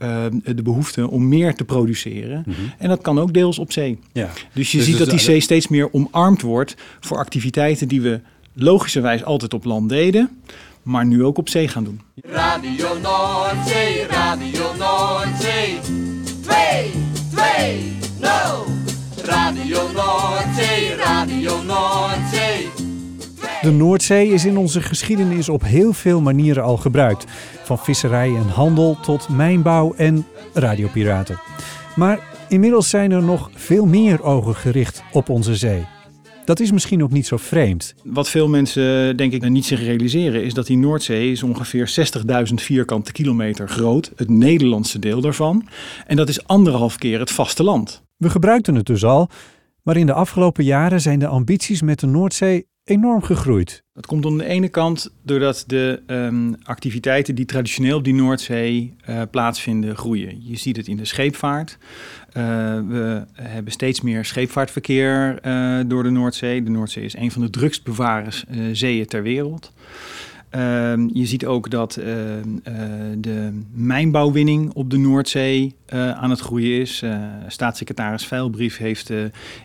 de 0.44 0.62
behoefte 0.64 1.10
om 1.10 1.28
meer 1.28 1.56
te 1.56 1.64
produceren. 1.64 2.44
Mhm. 2.46 2.60
En 2.78 2.90
dat 2.90 3.02
kan 3.02 3.20
ook 3.20 3.34
deels 3.34 3.60
op 3.60 3.72
zee. 3.72 4.00
Ja. 4.12 4.30
Dus 4.54 4.72
je 4.72 4.78
Dus 4.78 4.86
ziet 4.86 4.98
dus 4.98 5.06
dat 5.06 5.10
die 5.10 5.26
zee 5.26 5.40
steeds 5.40 5.68
meer 5.68 5.94
omarmd 5.94 6.42
wordt 6.42 6.76
voor 7.00 7.18
activiteiten 7.18 7.88
die 7.88 8.02
we 8.02 8.22
logischerwijs 8.54 9.24
altijd 9.24 9.54
op 9.54 9.64
land 9.64 9.90
deden, 9.90 10.42
maar 10.84 11.06
nu 11.06 11.24
ook 11.24 11.38
op 11.38 11.50
zee 11.50 11.68
gaan 11.68 11.84
doen. 11.84 12.02
Radio 12.22 12.88
Noordzee, 13.02 14.06
Radio 14.08 14.76
Noordzee. 14.78 15.80
2, 16.42 16.92
2, 17.32 17.94
0. 18.20 18.30
Radio 19.24 19.78
Noordzee, 19.96 20.96
Radio 20.96 21.64
Noordzee. 21.64 22.70
De 23.62 23.72
Noordzee 23.72 24.28
is 24.28 24.46
in 24.46 24.58
onze 24.58 24.82
geschiedenis 24.82 25.50
op 25.50 25.64
heel 25.64 25.94
veel 25.94 26.22
manieren 26.22 26.64
al 26.64 26.78
gebruikt. 26.78 27.26
Van 27.64 27.78
visserij 27.78 28.28
en 28.28 28.48
handel 28.48 28.98
tot 29.02 29.30
mijnbouw 29.30 29.94
en 29.94 30.26
radiopiraten. 30.54 31.40
Maar 31.96 32.20
inmiddels 32.48 32.90
zijn 32.90 33.12
er 33.12 33.24
nog 33.24 33.50
veel 33.54 33.86
meer 33.86 34.24
ogen 34.24 34.56
gericht 34.56 35.04
op 35.12 35.30
onze 35.30 35.56
zee. 35.56 35.86
Dat 36.46 36.60
is 36.60 36.72
misschien 36.72 37.04
ook 37.04 37.12
niet 37.12 37.28
zo 37.28 37.38
vreemd. 37.38 37.96
Wat 38.04 38.30
veel 38.30 38.48
mensen 38.48 39.18
denk 39.18 39.34
ik 39.34 39.50
niet 39.50 39.66
zich 39.66 39.80
realiseren 39.80 40.44
is 40.44 40.54
dat 40.54 40.68
die 40.68 40.78
Noordzee 40.78 41.32
is 41.32 41.44
ongeveer 41.44 41.94
60.000 42.48 42.54
vierkante 42.54 43.12
kilometer 43.12 43.70
groot, 43.70 44.12
het 44.16 44.30
Nederlandse 44.30 45.00
deel 45.00 45.22
daarvan. 45.22 45.68
En 46.08 46.16
dat 46.16 46.30
is 46.30 46.48
anderhalf 46.48 46.98
keer 46.98 47.20
het 47.20 47.32
vasteland. 47.32 48.04
We 48.18 48.30
gebruikten 48.30 48.76
het 48.76 48.86
dus 48.86 49.04
al, 49.04 49.30
maar 49.84 49.98
in 49.98 50.06
de 50.06 50.14
afgelopen 50.14 50.64
jaren 50.64 51.02
zijn 51.02 51.20
de 51.20 51.28
ambities 51.28 51.82
met 51.82 52.00
de 52.00 52.08
Noordzee 52.08 52.68
enorm 52.84 53.22
gegroeid. 53.22 53.84
Dat 53.94 54.06
komt 54.06 54.26
aan 54.26 54.38
de 54.38 54.46
ene 54.46 54.70
kant 54.70 55.14
doordat 55.24 55.64
de 55.68 56.04
um, 56.08 56.56
activiteiten 56.64 57.36
die 57.36 57.46
traditioneel 57.46 57.98
op 57.98 58.04
die 58.04 58.14
Noordzee 58.14 58.96
uh, 59.10 59.22
plaatsvinden 59.32 59.98
groeien. 59.98 60.48
Je 60.48 60.58
ziet 60.58 60.78
het 60.78 60.88
in 60.88 60.98
de 60.98 61.06
scheepvaart. 61.06 61.78
Uh, 62.28 62.44
we 62.88 63.26
hebben 63.34 63.72
steeds 63.72 64.02
meer 64.02 64.26
scheepvaartverkeer 64.26 65.40
uh, 65.46 65.80
door 65.88 66.04
de 66.04 66.10
Noordzee. 66.10 66.64
De 66.64 66.70
Noordzee 66.70 67.04
is 67.04 67.16
een 67.16 67.32
van 67.32 67.42
de 67.42 67.50
drukst 67.50 67.84
bevaren 67.84 68.34
zeeën 68.76 69.06
ter 69.06 69.24
wereld. 69.24 69.74
Ehm, 70.52 71.10
je 71.14 71.26
ziet 71.26 71.46
ook 71.46 71.70
dat 71.70 71.96
ehm, 71.96 72.58
eh, 72.64 72.74
de 73.18 73.62
mijnbouwwinning 73.74 74.74
op 74.74 74.90
de 74.90 74.98
Noordzee 74.98 75.76
eh, 75.86 76.12
aan 76.12 76.30
het 76.30 76.40
groeien 76.40 76.80
is. 76.80 77.02
Eh, 77.02 77.20
staatssecretaris 77.48 78.26
Veilbrief 78.26 78.78
heeft 78.78 79.12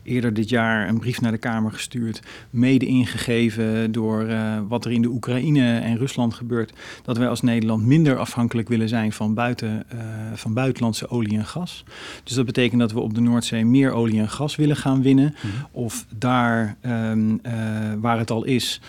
eerder 0.03 0.35
dit 0.35 0.49
jaar 0.49 0.89
een 0.89 0.99
brief 0.99 1.21
naar 1.21 1.33
de 1.33 1.39
Kamer 1.39 1.73
gestuurd, 1.73 2.21
mede 2.51 2.87
ingegeven 2.87 3.93
door 3.93 4.27
wat 4.69 4.85
er 4.85 4.93
in 4.93 5.03
de 5.03 5.09
Oekraïne 5.09 5.79
en 5.79 5.97
Rusland 5.97 6.35
gebeurt, 6.35 6.73
dat 7.03 7.17
wij 7.17 7.29
als 7.29 7.43
Nederland 7.43 7.85
minder 7.85 8.19
afhankelijk 8.19 8.69
willen 8.69 8.89
zijn 8.89 9.13
van, 9.13 9.35
buiten, 9.35 9.87
van 10.35 10.55
buitenlandse 10.55 11.09
olie 11.09 11.39
en 11.39 11.47
gas. 11.47 11.85
Dus 12.25 12.35
dat 12.35 12.47
betekent 12.47 12.81
dat 12.81 12.93
we 12.93 13.01
op 13.01 13.15
de 13.15 13.21
Noordzee 13.21 13.65
meer 13.65 13.93
olie 13.93 14.21
en 14.21 14.29
gas 14.29 14.57
willen 14.57 14.77
gaan 14.77 15.03
winnen, 15.03 15.35
of 15.71 16.07
daar 16.19 16.77
ehm, 16.81 17.37
eh, 17.43 17.53
waar 18.01 18.19
het 18.19 18.31
al 18.31 18.45
is 18.45 18.81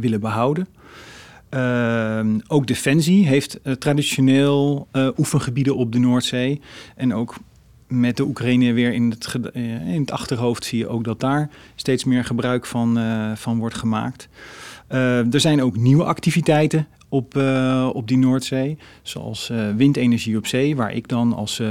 willen 0.00 0.20
behouden. 0.20 0.66
Ehm, 1.54 2.38
ook 2.46 2.66
Defensie 2.66 3.26
heeft 3.26 3.60
eh, 3.60 3.72
traditioneel 3.72 4.88
eh, 4.90 5.08
oefengebieden 5.16 5.76
op 5.76 5.92
de 5.92 5.98
Noordzee. 5.98 6.60
En 6.96 7.14
ook 7.14 7.34
met 7.88 8.16
de 8.16 8.24
Oekraïne 8.24 8.72
weer 8.72 8.92
in 8.92 9.10
het, 9.10 9.34
eh, 9.52 9.94
in 9.94 10.00
het 10.00 10.10
achterhoofd 10.10 10.64
zie 10.64 10.78
je 10.78 10.88
ook 10.88 11.04
dat 11.04 11.20
daar 11.20 11.50
steeds 11.74 12.04
meer 12.04 12.24
gebruik 12.24 12.66
van, 12.66 12.98
van 13.36 13.58
wordt 13.58 13.74
gemaakt. 13.74 14.28
Eh, 14.86 15.34
er 15.34 15.40
zijn 15.40 15.62
ook 15.62 15.76
nieuwe 15.76 16.04
activiteiten 16.04 16.86
op, 17.08 17.36
op 17.92 18.08
die 18.08 18.18
Noordzee, 18.18 18.78
zoals 19.02 19.52
windenergie 19.76 20.36
op 20.36 20.46
zee, 20.46 20.76
waar 20.76 20.92
ik 20.92 21.08
dan 21.08 21.32
als 21.32 21.62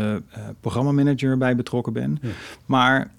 programmamanager 0.59 1.37
bij 1.37 1.55
betrokken 1.55 1.93
ben. 1.93 2.19
Ja. 2.21 2.29
Maar 2.65 3.11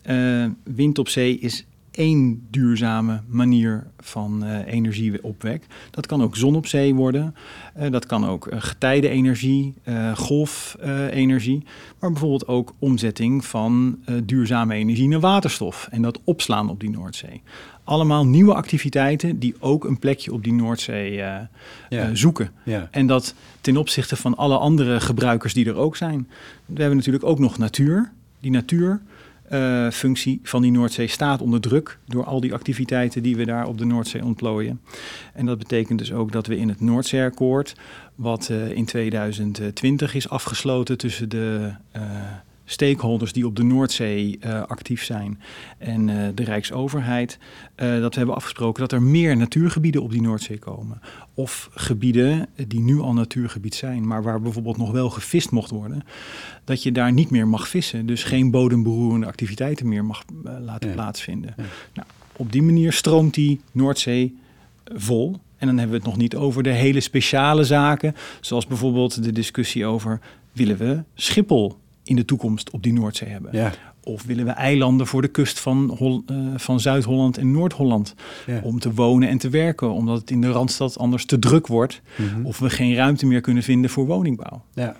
wind 0.64 0.99
op 0.99 1.09
zee 1.09 1.38
is 1.38 1.64
één 1.96 2.46
duurzame 2.50 3.20
manier 3.26 3.86
van 3.98 4.44
eh, 4.44 4.72
energieopwek. 4.72 5.66
Dat 5.90 6.06
kan 6.06 6.22
ook 6.22 6.36
zon 6.36 6.56
op 6.56 6.66
zee 6.66 6.94
worden. 6.94 7.34
Eh, 7.74 7.90
dat 7.90 8.06
kan 8.06 8.26
ook 8.26 8.46
uh, 8.46 8.60
getijdenenergie, 8.60 9.74
uh, 9.84 10.16
golfenergie. 10.16 11.64
maar 12.00 12.10
bijvoorbeeld 12.10 12.46
ook 12.46 12.74
omzetting 12.78 13.44
van 13.44 13.98
duurzame 14.24 14.74
energie 14.74 15.08
naar 15.08 15.20
waterstof. 15.20 15.88
En 15.90 16.02
dat 16.02 16.20
opslaan 16.24 16.70
op 16.70 16.80
die 16.80 16.90
Noordzee. 16.90 17.42
Allemaal 17.84 18.26
nieuwe 18.26 18.54
activiteiten 18.54 19.38
die 19.38 19.54
ook 19.58 19.84
een 19.84 19.98
plekje 19.98 20.32
op 20.32 20.44
die 20.44 20.52
Noordzee 20.52 21.12
ja. 21.12 21.48
zoeken. 22.12 22.50
Ja. 22.64 22.88
En 22.90 23.06
dat 23.06 23.34
ten 23.60 23.76
opzichte 23.76 24.16
van 24.16 24.36
alle 24.36 24.58
andere 24.58 25.00
gebruikers 25.00 25.54
die 25.54 25.66
er 25.66 25.76
ook 25.76 25.96
zijn. 25.96 26.28
We 26.66 26.80
hebben 26.80 26.96
natuurlijk 26.96 27.24
ook 27.24 27.38
nog 27.38 27.58
natuur. 27.58 28.12
Die 28.40 28.50
natuur 28.50 29.00
uh, 29.52 29.90
functie 29.90 30.40
van 30.42 30.62
die 30.62 30.70
Noordzee 30.70 31.06
staat 31.06 31.40
onder 31.40 31.60
druk 31.60 31.98
door 32.06 32.24
al 32.24 32.40
die 32.40 32.54
activiteiten 32.54 33.22
die 33.22 33.36
we 33.36 33.44
daar 33.44 33.66
op 33.66 33.78
de 33.78 33.84
Noordzee 33.84 34.24
ontplooien. 34.24 34.80
En 35.34 35.46
dat 35.46 35.58
betekent 35.58 35.98
dus 35.98 36.12
ook 36.12 36.32
dat 36.32 36.46
we 36.46 36.56
in 36.56 36.68
het 36.68 36.80
Noordzeeakkoord, 36.80 37.74
wat 38.14 38.48
uh, 38.50 38.70
in 38.70 38.84
2020 38.84 40.14
is 40.14 40.28
afgesloten 40.28 40.98
tussen 40.98 41.28
de 41.28 41.72
uh, 41.96 42.02
stakeholders 42.64 43.33
die 43.33 43.47
op 43.47 43.56
de 43.56 43.62
Noordzee 43.62 44.38
actief 44.66 45.04
zijn 45.04 45.40
en 45.78 46.06
de 46.35 46.44
Rijksoverheid, 46.44 47.38
dat 47.76 48.12
we 48.12 48.18
hebben 48.18 48.35
afgesproken 48.35 48.80
dat 48.80 48.92
er 48.92 49.02
meer 49.02 49.37
natuurgebieden 49.37 50.02
op 50.02 50.11
die 50.11 50.21
Noordzee 50.21 50.59
komen. 50.59 51.00
Of 51.35 51.71
gebieden 51.75 52.49
die 52.66 52.80
nu 52.80 52.99
al 52.99 53.12
natuurgebied 53.12 53.75
zijn, 53.75 54.06
maar 54.06 54.23
waar 54.23 54.40
bijvoorbeeld 54.40 54.76
nog 54.76 54.90
wel 54.90 55.11
gevist 55.11 55.50
mocht 55.50 55.71
worden, 55.71 56.04
dat 56.64 56.83
je 56.83 56.92
daar 56.92 57.12
niet 57.12 57.30
meer 57.30 57.49
mag 57.49 57.68
vissen. 57.68 58.06
Dus 58.06 58.25
geen 58.25 58.50
bodemberoerende 58.50 59.26
activiteiten 59.26 59.88
meer 59.88 60.04
mag 60.04 60.25
uh, 60.44 60.52
laten 60.61 60.88
ja. 60.88 60.94
plaatsvinden. 60.94 61.54
Ja. 61.56 61.62
Nou, 61.94 62.09
op 62.37 62.52
die 62.52 62.62
manier 62.62 62.92
stroomt 62.92 63.35
die 63.35 63.61
Noordzee 63.73 64.37
vol. 64.85 65.40
En 65.56 65.66
dan 65.66 65.78
hebben 65.78 65.97
we 65.97 66.02
het 66.02 66.12
nog 66.12 66.23
niet 66.23 66.37
over 66.37 66.62
de 66.62 66.71
hele 66.71 67.00
speciale 67.00 67.64
zaken, 67.64 68.14
zoals 68.40 68.66
bijvoorbeeld 68.66 69.25
de 69.25 69.33
discussie 69.33 69.87
over 69.87 70.21
willen 70.52 70.76
we 70.76 71.02
Schiphol 71.14 71.76
in 72.04 72.16
de 72.16 72.25
toekomst 72.25 72.70
op 72.70 72.82
die 72.82 72.92
Noordzee 72.92 73.28
hebben. 73.28 73.50
Ja. 73.52 73.73
Of 74.02 74.25
willen 74.25 74.44
we 74.44 74.50
eilanden 74.50 75.06
voor 75.06 75.23
de 75.23 75.28
kust 75.28 75.61
van, 75.61 75.99
uh, 76.30 76.38
van 76.56 76.80
Zuid-Holland 76.80 77.38
en 77.38 77.50
Noord-Holland 77.50 78.14
ja. 78.46 78.61
om 78.62 78.78
te 78.78 78.94
wonen 78.94 79.28
en 79.28 79.38
te 79.38 79.49
werken, 79.49 79.92
omdat 79.92 80.20
het 80.20 80.30
in 80.30 80.40
de 80.40 80.50
Randstad 80.50 80.99
anders 80.99 81.26
te 81.26 81.38
druk 81.38 81.66
wordt. 81.66 82.00
Mm 82.16 82.28
-hmm. 82.28 82.46
Of 82.46 82.58
we 82.58 82.70
geen 82.70 82.94
ruimte 82.94 83.26
meer 83.26 83.40
kunnen 83.40 83.62
vinden 83.62 83.90
voor 83.90 84.06
woningbouw. 84.06 84.62
Ja, 84.75 84.96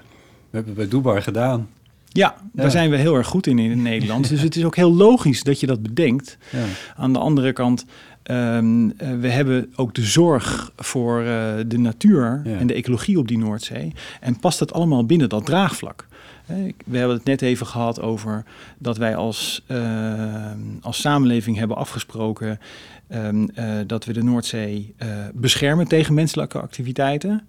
we 0.50 0.56
hebben 0.56 0.76
het 0.76 0.90
bij 0.90 0.99
Dubai 0.99 1.20
gedaan. 1.20 1.68
Ja, 2.08 2.34
ja, 2.52 2.62
daar 2.62 2.70
zijn 2.70 2.90
we 2.90 2.96
heel 2.96 3.14
erg 3.14 3.26
goed 3.26 3.46
in 3.46 3.58
in 3.58 3.82
Nederland. 3.82 4.28
Dus 4.28 4.40
het 4.40 4.56
is 4.56 4.64
ook 4.64 4.76
heel 4.76 4.94
logisch 4.94 5.42
dat 5.42 5.61
je 5.61 5.66
dat 5.66 5.82
bedenkt. 5.82 6.38
Ja. 6.50 6.64
Aan 6.96 7.12
de 7.12 7.18
andere 7.18 7.52
kant, 7.52 7.84
um, 8.30 8.96
we 8.96 9.28
hebben 9.28 9.73
ook 9.76 9.94
de 9.94 10.02
zorg 10.02 10.73
voor 10.76 11.20
uh, 11.20 11.26
de 11.66 11.78
natuur 11.78 12.40
ja. 12.44 12.58
en 12.58 12.66
de 12.66 12.75
ecologie 12.75 13.18
op 13.18 13.28
die 13.28 13.38
Noordzee. 13.38 13.92
En 14.20 14.38
past 14.38 14.58
dat 14.58 14.73
allemaal 14.73 15.06
binnen 15.06 15.28
dat 15.28 15.46
draagvlak? 15.46 16.06
We 16.46 16.98
hebben 16.98 17.16
het 17.16 17.24
net 17.24 17.42
even 17.42 17.66
gehad 17.66 18.00
over 18.00 18.44
dat 18.78 18.96
wij 18.96 19.16
als, 19.16 19.64
uh, 19.68 20.50
als 20.80 21.00
samenleving 21.00 21.56
hebben 21.56 21.76
afgesproken 21.76 22.58
um, 23.08 23.48
uh, 23.58 23.74
dat 23.86 24.04
we 24.04 24.12
de 24.12 24.22
Noordzee 24.22 24.94
uh, 24.98 25.08
beschermen 25.34 25.88
tegen 25.88 26.14
menselijke 26.14 26.60
activiteiten. 26.60 27.46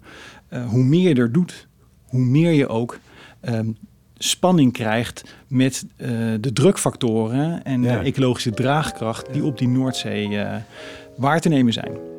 hoe 0.68 0.84
meer 0.84 1.10
je 1.10 1.22
er 1.22 1.32
doet, 1.32 1.68
hoe 2.06 2.20
meer 2.26 2.52
je 2.52 2.68
ook 2.68 3.00
um, 3.42 3.78
spanning 4.18 4.74
krijgt 4.74 5.36
met 5.48 5.86
de 6.40 6.54
drukfactoren 6.54 7.64
en 7.64 7.82
ja. 7.82 8.00
de 8.00 8.06
ecologische 8.06 8.52
draagkracht 8.52 9.34
die 9.34 9.44
op 9.44 9.58
die 9.58 9.68
Noordzee 9.68 10.40
waar 11.16 11.42
te 11.42 11.50
nemen 11.50 11.74
zijn. 11.74 12.15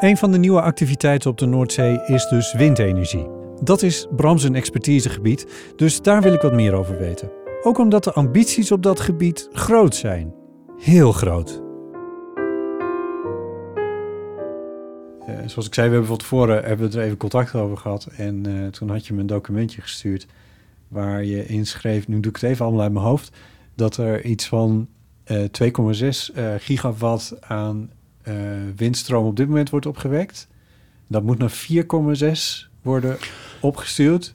Een 0.00 0.16
van 0.16 0.32
de 0.32 0.38
nieuwe 0.38 0.60
activiteiten 0.60 1.30
op 1.30 1.38
de 1.38 1.46
Noordzee 1.46 2.00
is 2.06 2.28
dus 2.28 2.52
windenergie. 2.52 3.26
Dat 3.62 3.82
is 3.82 4.06
Bram 4.16 4.38
zijn 4.38 4.54
expertisegebied, 4.54 5.72
dus 5.76 6.02
daar 6.02 6.22
wil 6.22 6.32
ik 6.32 6.40
wat 6.40 6.52
meer 6.52 6.72
over 6.72 6.98
weten. 6.98 7.30
Ook 7.62 7.78
omdat 7.78 8.04
de 8.04 8.12
ambities 8.12 8.72
op 8.72 8.82
dat 8.82 9.00
gebied 9.00 9.48
groot 9.52 9.94
zijn. 9.94 10.34
Heel 10.78 11.12
groot. 11.12 11.62
Uh, 15.28 15.38
zoals 15.46 15.66
ik 15.66 15.74
zei, 15.74 15.86
we 15.86 15.92
hebben 15.92 16.06
van 16.06 16.18
tevoren 16.18 16.64
hebben 16.64 16.90
we 16.90 16.98
er 16.98 17.04
even 17.04 17.16
contact 17.16 17.54
over 17.54 17.76
gehad. 17.76 18.08
En 18.16 18.48
uh, 18.48 18.66
toen 18.66 18.90
had 18.90 19.06
je 19.06 19.14
me 19.14 19.20
een 19.20 19.26
documentje 19.26 19.80
gestuurd 19.80 20.26
waar 20.88 21.24
je 21.24 21.46
inschreef, 21.46 22.08
nu 22.08 22.20
doe 22.20 22.32
ik 22.32 22.40
het 22.40 22.50
even 22.50 22.64
allemaal 22.64 22.82
uit 22.82 22.92
mijn 22.92 23.04
hoofd, 23.04 23.36
dat 23.74 23.96
er 23.96 24.24
iets 24.24 24.48
van 24.48 24.88
uh, 25.26 25.44
2,6 26.32 26.34
gigawatt 26.58 27.34
aan 27.40 27.90
windstroom 28.76 29.26
op 29.26 29.36
dit 29.36 29.48
moment 29.48 29.70
wordt 29.70 29.86
opgewekt. 29.86 30.48
Dat 31.06 31.22
moet 31.22 31.38
naar 31.38 31.50
4,6 31.50 32.70
worden 32.82 33.18
opgestuurd. 33.60 34.34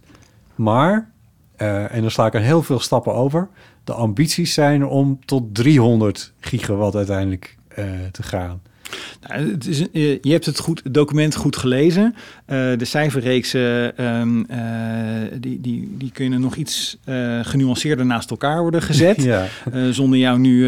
Maar, 0.55 1.11
uh, 1.57 1.93
en 1.93 2.01
dan 2.01 2.11
sla 2.11 2.25
ik 2.25 2.33
er 2.33 2.41
heel 2.41 2.63
veel 2.63 2.79
stappen 2.79 3.13
over. 3.13 3.49
De 3.83 3.93
ambities 3.93 4.53
zijn 4.53 4.85
om 4.85 5.25
tot 5.25 5.55
300 5.55 6.33
gigawatt 6.39 6.95
uiteindelijk 6.95 7.57
uh, 7.77 7.85
te 8.11 8.23
gaan. 8.23 8.61
Nou, 9.27 9.51
het 9.51 9.67
is, 9.67 9.77
je 10.21 10.31
hebt 10.31 10.45
het, 10.45 10.59
goed, 10.59 10.81
het 10.83 10.93
document 10.93 11.35
goed 11.35 11.55
gelezen. 11.55 12.15
Uh, 12.15 12.57
de 12.77 12.85
cijferreeksen 12.85 14.03
um, 14.05 14.45
uh, 14.51 14.57
die, 15.39 15.61
die, 15.61 15.95
die 15.97 16.11
kunnen 16.11 16.41
nog 16.41 16.55
iets 16.55 16.97
uh, 17.05 17.39
genuanceerder 17.41 18.05
naast 18.05 18.29
elkaar 18.29 18.61
worden 18.61 18.81
gezet. 18.81 19.23
ja. 19.33 19.45
zonder 19.91 20.19
jou 20.19 20.39
nu 20.39 20.59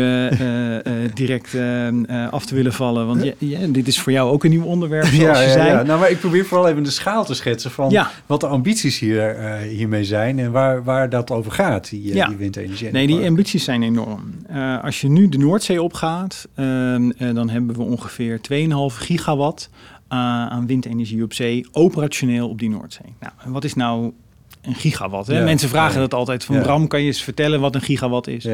direct 1.13 1.53
ehm, 1.53 2.03
af 2.29 2.45
te 2.45 2.55
willen 2.55 2.73
vallen. 2.73 3.07
Want 3.07 3.23
je, 3.23 3.35
je, 3.37 3.71
dit 3.71 3.87
is 3.87 3.99
voor 3.99 4.11
jou 4.11 4.31
ook 4.31 4.43
een 4.43 4.49
nieuw 4.49 4.63
onderwerp. 4.63 5.05
Zoals 5.13 5.37
ja, 5.37 5.43
je 5.43 5.51
zei. 5.51 5.67
ja, 5.67 5.83
nou, 5.83 5.99
maar 5.99 6.11
ik 6.11 6.19
probeer 6.19 6.45
vooral 6.45 6.67
even 6.67 6.83
de 6.83 6.91
schaal 6.91 7.25
te 7.25 7.33
schetsen 7.33 7.71
van 7.71 7.97
wat 8.25 8.39
de 8.39 8.47
ambities 8.47 8.99
hier, 8.99 9.35
hiermee 9.61 10.03
zijn 10.03 10.39
en 10.39 10.51
waar, 10.51 10.83
waar 10.83 11.09
dat 11.09 11.31
over 11.31 11.51
gaat, 11.51 11.89
die, 11.89 12.01
die 12.01 12.37
windenergie. 12.37 12.91
Nee, 12.91 13.07
die 13.07 13.25
ambities 13.27 13.63
zijn 13.63 13.83
enorm. 13.83 14.33
als 14.81 15.01
je 15.01 15.09
nu 15.09 15.29
de 15.29 15.37
Noordzee 15.37 15.81
opgaat, 15.81 16.47
ehm, 16.55 17.09
dan 17.33 17.49
hebben 17.49 17.75
we 17.75 17.81
ongeveer 17.81 18.41
2,5 18.51 18.97
gigawatt 18.97 19.69
uh, 19.73 20.17
aan 20.47 20.67
windenergie 20.67 21.23
op 21.23 21.33
zee, 21.33 21.65
operationeel 21.71 22.49
op 22.49 22.59
die 22.59 22.69
Noordzee. 22.69 23.15
Nou, 23.19 23.33
en 23.43 23.51
wat 23.51 23.63
is 23.63 23.73
nou 23.73 24.13
een 24.61 24.75
gigawatt? 24.75 25.27
Hè? 25.27 25.37
Ja, 25.37 25.43
Mensen 25.43 25.69
vragen 25.69 25.93
ja. 25.93 25.99
dat 25.99 26.13
altijd 26.13 26.43
van 26.43 26.55
ja. 26.55 26.61
Bram, 26.61 26.87
kan 26.87 26.99
je 26.99 27.05
eens 27.05 27.23
vertellen 27.23 27.59
wat 27.59 27.75
een 27.75 27.81
gigawatt 27.81 28.27
is? 28.27 28.47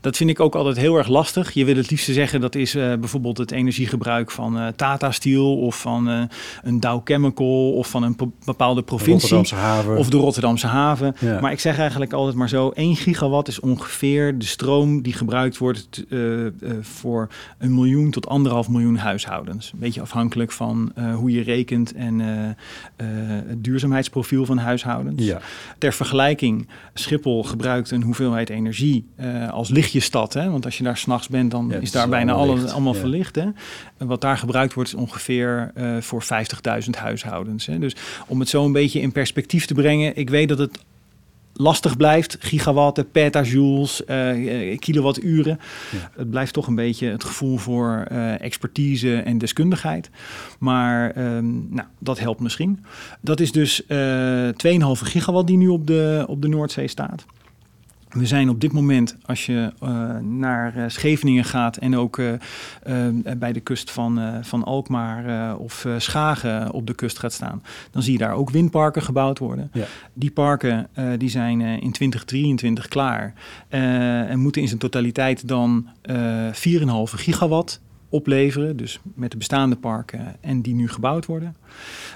Dat 0.00 0.16
vind 0.16 0.30
ik 0.30 0.40
ook 0.40 0.54
altijd 0.54 0.76
heel 0.76 0.96
erg 0.96 1.08
lastig. 1.08 1.52
Je 1.52 1.64
wil 1.64 1.76
het 1.76 1.90
liefst 1.90 2.12
zeggen 2.12 2.40
dat 2.40 2.54
is 2.54 2.74
uh, 2.74 2.94
bijvoorbeeld 2.94 3.38
het 3.38 3.50
energiegebruik 3.50 4.30
van 4.30 4.58
uh, 4.58 4.66
Tata 4.76 5.10
Steel 5.10 5.58
of 5.58 5.80
van 5.80 6.08
uh, 6.08 6.22
een 6.62 6.80
Dow 6.80 7.00
Chemical 7.04 7.72
of 7.72 7.88
van 7.90 8.02
een 8.02 8.16
bepaalde 8.44 8.82
provincie. 8.82 9.36
Of 9.96 10.08
de 10.08 10.16
Rotterdamse 10.16 10.66
haven. 10.66 11.14
Maar 11.40 11.52
ik 11.52 11.60
zeg 11.60 11.78
eigenlijk 11.78 12.12
altijd 12.12 12.36
maar 12.36 12.48
zo, 12.48 12.68
1 12.68 12.96
gigawatt 12.96 13.48
is 13.48 13.60
ongeveer 13.60 14.38
de 14.38 14.44
stroom 14.44 15.02
die 15.02 15.12
gebruikt 15.12 15.58
wordt 15.58 16.04
eh, 16.10 16.18
voor 16.80 17.28
een 17.58 17.74
miljoen 17.74 18.10
tot 18.10 18.28
anderhalf 18.28 18.68
miljoen 18.68 18.96
huishoudens. 18.96 19.70
Een 19.72 19.78
beetje 19.78 20.00
afhankelijk 20.00 20.52
van 20.52 20.92
hoe 21.14 21.30
je 21.30 21.42
rekent 21.42 21.94
en 21.94 22.18
het 23.46 23.64
duurzaamheidsprofiel 23.64 24.44
van 24.44 24.58
huishoudens. 24.58 25.24
Ja. 25.24 25.40
Ter 25.78 25.92
vergelijking, 25.92 26.68
Schiphol 26.94 27.44
gebruikt 27.44 27.90
een 27.90 28.02
hoeveelheid 28.02 28.50
energie 28.50 29.06
uh, 29.20 29.50
als 29.50 29.68
lichtjesstad. 29.68 30.32
Hè? 30.34 30.50
Want 30.50 30.64
als 30.64 30.78
je 30.78 30.84
daar 30.84 30.96
s'nachts 30.96 31.28
bent, 31.28 31.50
dan 31.50 31.68
Ja, 31.70 31.78
is 31.78 31.90
daar 31.92 32.04
is 32.04 32.10
bijna 32.10 32.32
allemaal 32.32 32.56
alle, 32.58 32.70
allemaal 32.70 32.94
Ja. 32.94 33.00
verlicht. 33.00 33.34
Hè? 33.34 33.48
En 33.96 34.06
wat 34.06 34.20
daar 34.20 34.38
gebruikt 34.38 34.74
wordt, 34.74 34.88
is 34.92 34.96
ongeveer 34.96 35.70
eh, 35.74 35.96
voor 36.00 36.22
50.000 36.84 36.90
huishoudens. 36.98 37.66
Hè? 37.66 37.78
Dus 37.78 37.96
om 38.26 38.40
het 38.40 38.48
zo 38.48 38.64
een 38.64 38.72
beetje 38.72 39.00
in 39.00 39.12
perspectief 39.12 39.66
te 39.66 39.74
brengen, 39.74 40.16
ik 40.16 40.30
weet 40.30 40.48
dat 40.48 40.58
het 40.58 40.78
lastig 41.56 41.96
blijft. 41.96 42.36
Gigawatten, 42.40 43.10
petajoules, 43.10 44.04
eh, 44.04 44.70
eh, 44.70 44.78
kilowatturen. 44.78 45.58
Ja. 45.92 46.10
Het 46.16 46.30
blijft 46.30 46.52
toch 46.52 46.66
een 46.66 46.74
beetje 46.74 47.06
het 47.06 47.24
gevoel 47.24 47.56
voor 47.56 48.04
eh, 48.08 48.40
expertise 48.40 49.16
en 49.16 49.38
deskundigheid. 49.38 50.10
Maar 50.58 51.10
ehm, 51.10 51.74
nou, 51.74 51.88
dat 51.98 52.18
helpt 52.18 52.40
misschien. 52.40 52.84
Dat 53.20 53.40
is 53.40 53.52
dus 53.52 53.86
eh 53.86 54.48
2,5 54.48 55.02
gigawatt 55.02 55.46
die 55.46 55.56
nu 55.56 55.68
op 55.68 55.86
de, 55.86 56.24
op 56.28 56.42
de 56.42 56.48
Noordzee 56.48 56.88
staat. 56.88 57.24
We 58.08 58.26
zijn 58.26 58.48
op 58.48 58.60
dit 58.60 58.72
moment, 58.72 59.16
als 59.24 59.46
je 59.46 59.72
eh, 59.80 60.16
naar 60.18 60.76
eh, 60.76 60.84
Scheveningen 60.86 61.44
gaat 61.44 61.76
en 61.76 61.96
ook 61.96 62.18
eh, 62.18 62.32
bij 63.36 63.52
de 63.52 63.60
kust 63.60 63.90
van, 63.90 64.44
van 64.44 64.64
Alkmaar 64.64 65.56
of 65.56 65.86
Schagen 65.98 66.72
op 66.72 66.86
de 66.86 66.94
kust 66.94 67.18
gaat 67.18 67.32
staan, 67.32 67.62
dan 67.90 68.02
zie 68.02 68.12
je 68.12 68.18
daar 68.18 68.32
ook 68.32 68.50
windparken 68.50 69.02
gebouwd 69.02 69.38
worden. 69.38 69.70
Ja. 69.72 69.84
Die 70.12 70.30
parken 70.30 70.88
die 71.18 71.28
zijn 71.28 71.60
in 71.60 71.92
2023 71.92 72.88
klaar 72.88 73.32
en 73.68 74.38
moeten 74.38 74.62
in 74.62 74.68
zijn 74.68 74.80
totaliteit 74.80 75.48
dan 75.48 75.88
eh 76.02 76.52
4,5 76.52 76.52
gigawatt 77.14 77.80
opleveren. 78.08 78.76
Dus 78.76 78.98
met 79.14 79.30
de 79.30 79.36
bestaande 79.36 79.76
parken 79.76 80.36
en 80.40 80.62
die 80.62 80.74
nu 80.74 80.88
gebouwd 80.88 81.26
worden. 81.26 81.56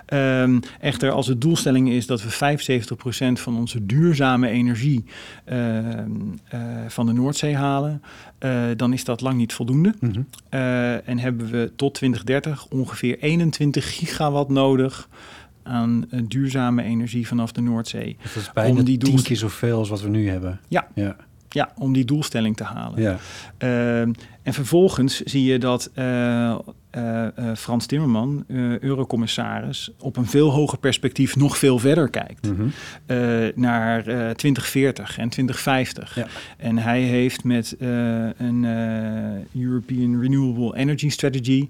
Ehm, 0.06 0.58
echter, 0.80 1.10
als 1.10 1.26
de 1.26 1.38
doelstelling 1.38 1.90
is 1.90 2.06
dat 2.06 2.22
we 2.22 2.30
75% 2.30 3.40
van 3.40 3.56
onze 3.56 3.86
duurzame 3.86 4.48
energie 4.48 5.04
ehm, 5.44 6.10
eh, 6.48 6.60
van 6.88 7.06
de 7.06 7.12
Noordzee 7.12 7.56
halen, 7.56 8.02
eh, 8.38 8.64
dan 8.76 8.92
is 8.92 9.04
dat 9.04 9.20
lang 9.20 9.36
niet 9.36 9.52
voldoende. 9.52 9.94
Mhm. 10.00 10.20
Eh, 10.48 11.08
en 11.08 11.18
hebben 11.18 11.50
we 11.50 11.72
tot 11.76 11.94
2030 11.94 12.66
ongeveer 12.66 13.18
21 13.18 13.96
gigawatt 13.96 14.50
nodig 14.50 15.08
aan 15.62 16.08
duurzame 16.24 16.82
energie 16.82 17.26
vanaf 17.26 17.52
de 17.52 17.60
Noordzee. 17.60 18.16
Dus 18.22 18.34
dat 18.34 18.42
is 18.42 18.52
bijna 18.52 18.78
Om 18.78 18.84
die 18.84 18.98
tien 18.98 19.22
keer 19.22 19.36
zoveel 19.36 19.78
als 19.78 19.88
wat 19.88 20.00
we 20.00 20.08
nu 20.08 20.28
hebben. 20.28 20.60
Ja. 20.68 20.88
Ja. 20.94 21.16
Ja, 21.52 21.72
om 21.78 21.92
die 21.92 22.04
doelstelling 22.04 22.56
te 22.56 22.64
halen. 22.64 23.02
ja. 23.02 23.18
Ehm, 23.58 24.12
en 24.42 24.52
vervolgens 24.52 25.20
zie 25.20 25.44
je 25.44 25.58
dat 25.58 25.90
eh, 25.94 26.50
eh, 26.50 26.58
eh, 26.90 27.56
Frans 27.56 27.86
Timmerman, 27.86 28.44
eurocommissaris, 28.80 29.90
op 29.98 30.16
een 30.16 30.26
veel 30.26 30.50
hoger 30.50 30.78
perspectief 30.78 31.36
nog 31.36 31.58
veel 31.58 31.78
verder 31.78 32.08
kijkt. 32.08 32.50
Mhm. 32.50 32.68
naar 33.54 34.06
eh 34.06 34.30
2040 34.30 35.18
en 35.18 35.28
2050. 35.28 36.14
Ja. 36.14 36.26
En 36.56 36.78
hij 36.78 37.00
heeft 37.00 37.44
met 37.44 37.76
een 38.36 38.64
European 39.54 40.20
Renewable 40.20 40.76
Energy 40.76 41.08
Strategy 41.08 41.68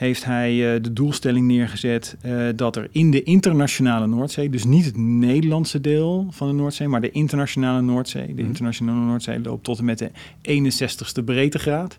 heeft 0.00 0.24
hij 0.24 0.74
eh, 0.74 0.82
de 0.82 0.92
doelstelling 0.92 1.46
neergezet 1.46 2.16
eh, 2.20 2.46
dat 2.56 2.76
er 2.76 2.88
in 2.92 3.10
de 3.10 3.22
internationale 3.22 4.06
Noordzee, 4.06 4.50
dus 4.50 4.64
niet 4.64 4.84
het 4.84 4.96
Nederlandse 4.96 5.80
deel 5.80 6.26
van 6.30 6.48
de 6.48 6.54
Noordzee, 6.54 6.88
maar 6.88 7.00
de 7.00 7.10
internationale 7.10 7.80
Noordzee, 7.80 8.26
de 8.26 8.32
Mhm. 8.32 8.44
internationale 8.44 8.98
Noordzee 9.06 9.40
loopt 9.40 9.64
tot 9.64 9.78
en 9.78 9.84
met 9.84 9.98
de 9.98 10.10
61ste 10.42 11.22
breedtegraad, 11.24 11.98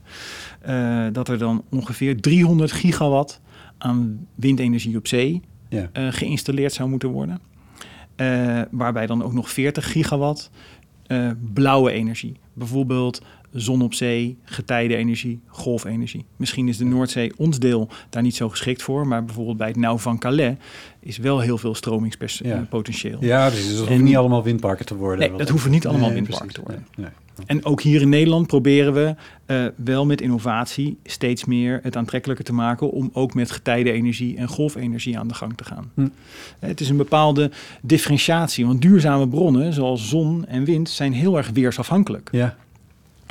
eh, 0.62 1.06
dat 1.12 1.28
er 1.28 1.38
dan 1.38 1.64
ongeveer 1.70 2.22
300 2.22 2.72
gigawatt 2.72 3.42
aan 3.78 4.28
windenergie 4.36 4.98
op 4.98 5.08
zee 5.08 5.42
Ja. 5.70 5.90
geïnstalleerd 5.94 6.74
zou 6.74 6.90
moeten 6.90 7.10
worden. 7.10 7.40
Waarbij 8.72 9.06
dan 9.08 9.24
ook 9.24 9.34
nog 9.34 9.50
40 9.52 9.92
gigawatt 9.92 10.50
blauwe 11.54 11.92
energie. 11.92 12.36
Bijvoorbeeld 12.54 13.22
zon 13.54 13.82
op 13.82 13.94
zee, 13.94 14.38
getijdenenergie, 14.44 15.40
golfenergie. 15.48 16.26
Misschien 16.38 16.68
is 16.68 16.78
de 16.78 16.86
Noordzee 16.86 17.32
ons 17.38 17.60
deel 17.60 17.88
daar 18.10 18.22
niet 18.22 18.36
zo 18.36 18.50
geschikt 18.50 18.82
voor. 18.84 19.08
Maar 19.08 19.26
bijvoorbeeld 19.26 19.58
bij 19.58 19.68
het 19.68 19.76
nauw 19.78 19.98
van 19.98 20.18
Calais 20.20 20.56
is 21.00 21.18
wel 21.18 21.40
heel 21.40 21.58
veel 21.58 21.76
stromingspotentieel. 21.76 23.18
ja, 23.20 23.48
precies. 23.48 23.68
Dus 23.68 23.76
dat 23.78 23.82
En- 23.82 23.88
hoeven 23.88 24.04
niet 24.08 24.18
allemaal 24.18 24.44
windparken 24.44 24.86
te 24.86 24.96
worden. 24.96 25.30
Nee, 25.30 25.38
dat 25.38 25.50
hoeven 25.50 25.72
niet 25.72 25.88
allemaal 25.88 26.06
Nee, 26.10 26.16
windparken 26.16 26.48
precies. 26.48 26.64
te 26.66 26.72
worden. 26.74 26.88
Nee, 26.96 27.06
nee. 27.06 27.16
En 27.46 27.66
ook 27.66 27.82
hier 27.82 28.02
in 28.02 28.10
Nederland 28.10 28.48
proberen 28.48 28.94
we 28.94 29.16
eh, 29.46 29.66
wel 29.76 30.06
met 30.06 30.22
innovatie 30.22 30.98
steeds 31.04 31.46
meer 31.46 31.80
het 31.84 31.96
aantrekkelijker 31.96 32.46
te 32.46 32.54
maken 32.54 32.92
om 32.92 33.10
ook 33.14 33.34
met 33.34 33.52
getijdenenergie 33.52 34.38
en 34.38 34.48
golfenergie 34.48 35.20
aan 35.20 35.28
de 35.28 35.34
gang 35.34 35.58
te 35.58 35.64
gaan. 35.64 35.92
Hm. 35.96 36.08
Het 36.60 36.80
is 36.80 36.90
een 36.90 36.98
bepaalde 36.98 37.52
differentiatie, 37.82 38.66
want 38.66 38.82
duurzame 38.82 39.28
bronnen 39.28 39.74
zoals 39.74 40.10
zon 40.10 40.46
en 40.48 40.64
wind 40.64 40.90
zijn 40.90 41.14
heel 41.14 41.38
erg 41.38 41.50
weersafhankelijk. 41.50 42.30
Ja, 42.32 42.58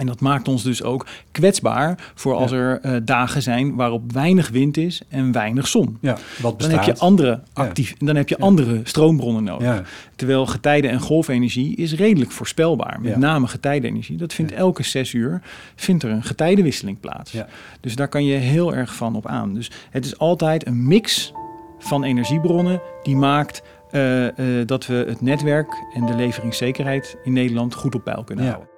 En 0.01 0.07
dat 0.07 0.21
maakt 0.21 0.49
ons 0.49 0.63
dus 0.63 0.83
ook 0.83 1.07
kwetsbaar 1.33 2.13
voor 2.15 2.35
als 2.35 2.51
Ja. 2.51 2.57
er 2.57 2.81
eh, 2.81 2.97
dagen 3.05 3.43
zijn 3.43 3.75
waarop 3.75 4.13
weinig 4.13 4.49
wind 4.49 4.77
is 4.77 5.03
en 5.09 5.33
weinig 5.33 5.69
zon. 5.69 5.99
ja, 6.01 6.17
wat 6.43 6.61
Dan 6.61 6.71
heb 6.71 6.83
je 6.83 6.99
andere, 6.99 7.41
actief, 7.53 7.95
dan 7.99 8.17
heb 8.17 8.29
je 8.29 8.39
andere 8.39 8.81
stroombronnen 8.85 9.45
nodig. 9.45 9.83
Terwijl 10.17 10.47
getijde- 10.47 10.89
en 10.89 11.01
golfenergie 11.01 11.77
is 11.77 11.95
redelijk 11.95 12.31
voorspelbaar. 12.31 12.99
Met 13.03 13.17
name 13.17 13.47
getijdenenergie. 13.47 14.17
Dat 14.17 14.33
vindt 14.33 14.53
elke 14.53 14.83
zes 14.83 15.13
uur 15.13 15.41
vindt 15.75 16.03
er 16.03 16.11
een 16.11 16.23
getijdenwisseling 16.23 17.01
plaats. 17.01 17.33
Ja. 17.33 17.47
Dus 17.81 17.97
daar 17.97 18.09
kan 18.09 18.25
je 18.25 18.35
heel 18.37 18.75
erg 18.75 18.95
van 18.95 19.17
op 19.17 19.27
aan. 19.27 19.55
Dus 19.55 19.71
het 19.91 20.05
is 20.05 20.19
altijd 20.19 20.67
een 20.67 20.87
mix 20.87 21.33
van 21.79 22.05
energiebronnen 22.05 22.81
die 23.03 23.17
maakt 23.17 23.63
eh, 23.91 24.27
eh, 24.27 24.67
dat 24.67 24.87
we 24.87 25.05
het 25.09 25.21
netwerk 25.21 25.73
en 25.95 26.07
de 26.07 26.15
leveringszekerheid 26.15 27.17
in 27.25 27.33
Nederland 27.33 27.75
goed 27.75 27.95
op 27.95 28.05
peil 28.05 28.25
kunnen 28.25 28.47
houden. 28.47 28.69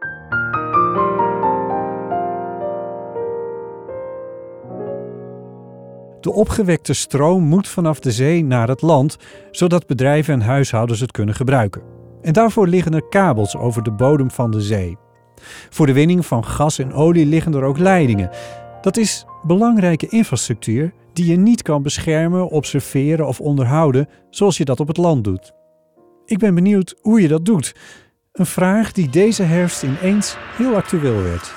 De 6.23 6.33
opgewekte 6.33 6.93
stroom 6.93 7.43
moet 7.43 7.69
vanaf 7.69 8.01
de 8.01 8.13
zee 8.13 8.45
naar 8.45 8.69
het 8.69 8.83
land, 8.83 9.17
zodat 9.51 9.87
bedrijven 9.87 10.35
en 10.35 10.41
huishoudens 10.41 11.01
het 11.01 11.11
kunnen 11.11 11.35
gebruiken. 11.35 11.83
En 12.23 12.33
daarvoor 12.33 12.69
liggen 12.69 12.95
er 12.95 13.09
kabels 13.09 13.57
over 13.57 13.83
de 13.83 13.91
bodem 13.91 14.31
van 14.31 14.51
de 14.51 14.61
zee. 14.61 14.97
Voor 15.71 15.87
de 15.87 15.93
winning 15.93 16.27
van 16.27 16.45
gas 16.45 16.79
en 16.79 16.93
olie 16.93 17.27
liggen 17.27 17.55
er 17.55 17.63
ook 17.63 17.79
leidingen. 17.79 18.31
Dat 18.81 18.97
is 18.97 19.25
belangrijke 19.47 20.09
infrastructuur 20.09 20.93
die 21.13 21.27
je 21.27 21.37
niet 21.37 21.63
kan 21.63 21.83
beschermen, 21.83 22.49
observeren 22.49 23.27
of 23.27 23.41
onderhouden 23.41 24.09
zoals 24.31 24.57
je 24.57 24.65
dat 24.65 24.81
op 24.81 24.89
het 24.89 24.97
land 24.97 25.25
doet. 25.25 25.53
Ik 26.25 26.39
ben 26.39 26.55
benieuwd 26.55 26.95
hoe 27.01 27.21
je 27.21 27.29
dat 27.29 27.45
doet. 27.45 27.75
Een 28.33 28.47
vraag 28.47 28.93
die 28.93 29.09
deze 29.09 29.43
herfst 29.43 29.83
ineens 29.83 30.37
heel 30.57 30.75
actueel 30.75 31.23
werd. 31.23 31.53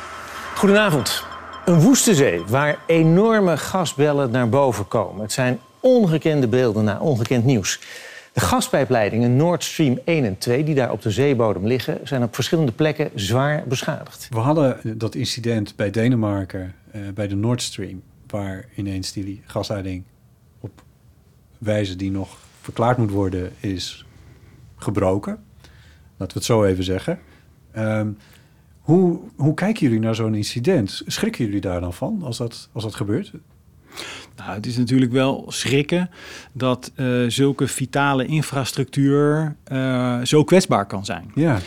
Goedenavond. 0.56 1.35
Een 1.66 1.82
woeste 1.82 2.16
zee 2.16 2.44
waar 2.44 2.80
enorme 2.88 3.58
gasbellen 3.58 4.32
naar 4.32 4.50
boven 4.50 4.88
komen. 4.88 5.22
Het 5.22 5.32
zijn 5.32 5.60
ongekende 5.80 6.48
beelden 6.48 6.84
na 6.84 7.00
ongekend 7.00 7.46
nieuws. 7.46 7.80
De 8.34 8.40
gaspijpleidingen 8.40 9.36
Nord 9.36 9.64
Stream 9.64 10.00
1 10.06 10.26
en 10.26 10.38
2, 10.38 10.64
die 10.64 10.76
daar 10.76 10.92
op 10.92 11.02
de 11.02 11.12
zeebodem 11.12 11.68
liggen, 11.68 12.00
zijn 12.04 12.24
op 12.24 12.36
verschillende 12.36 12.72
plekken 12.72 13.12
zwaar 13.16 13.64
beschadigd. 13.68 14.28
we 14.30 14.40
hadden 14.40 14.98
dat 14.98 15.16
incident 15.16 15.76
bij 15.76 15.90
Denemarken, 15.90 16.76
eh, 16.92 17.02
bij 17.14 17.28
de 17.28 17.36
Nord 17.36 17.62
Stream, 17.62 18.02
waar 18.28 18.66
ineens 18.76 19.12
die 19.12 19.42
gasleiding 19.46 20.04
op 20.60 20.84
wijze 21.58 21.96
die 21.96 22.12
nog 22.12 22.38
verklaard 22.62 22.98
moet 22.98 23.12
worden 23.12 23.52
is 23.60 24.06
gebroken. 24.76 25.44
Laten 26.18 26.34
we 26.34 26.34
het 26.34 26.44
zo 26.44 26.64
even 26.64 26.84
zeggen. 26.84 27.20
Ehm, 27.72 28.10
hoe, 28.86 29.20
hoe 29.36 29.54
kijken 29.54 29.82
jullie 29.82 30.00
naar 30.00 30.16
zo'n 30.16 30.36
incident? 30.36 31.02
Schrikken 31.06 31.46
jullie 31.46 31.62
daar 31.62 31.82
dan 31.82 31.94
van 31.94 32.22
als 32.24 32.38
dat, 32.38 32.70
als 32.74 32.84
dat 32.84 32.96
gebeurt? 32.96 33.32
Nou, 34.36 34.52
het 34.52 34.66
is 34.66 34.78
natuurlijk 34.78 35.12
wel 35.12 35.46
schrikken 35.48 36.10
dat 36.52 36.92
eh, 36.96 37.08
zulke 37.28 37.68
vitale 37.68 38.26
infrastructuur 38.26 39.56
eh, 39.64 40.22
zo 40.22 40.44
kwetsbaar 40.44 40.86
kan 40.86 41.06
zijn. 41.06 41.32
Ja, 41.36 41.60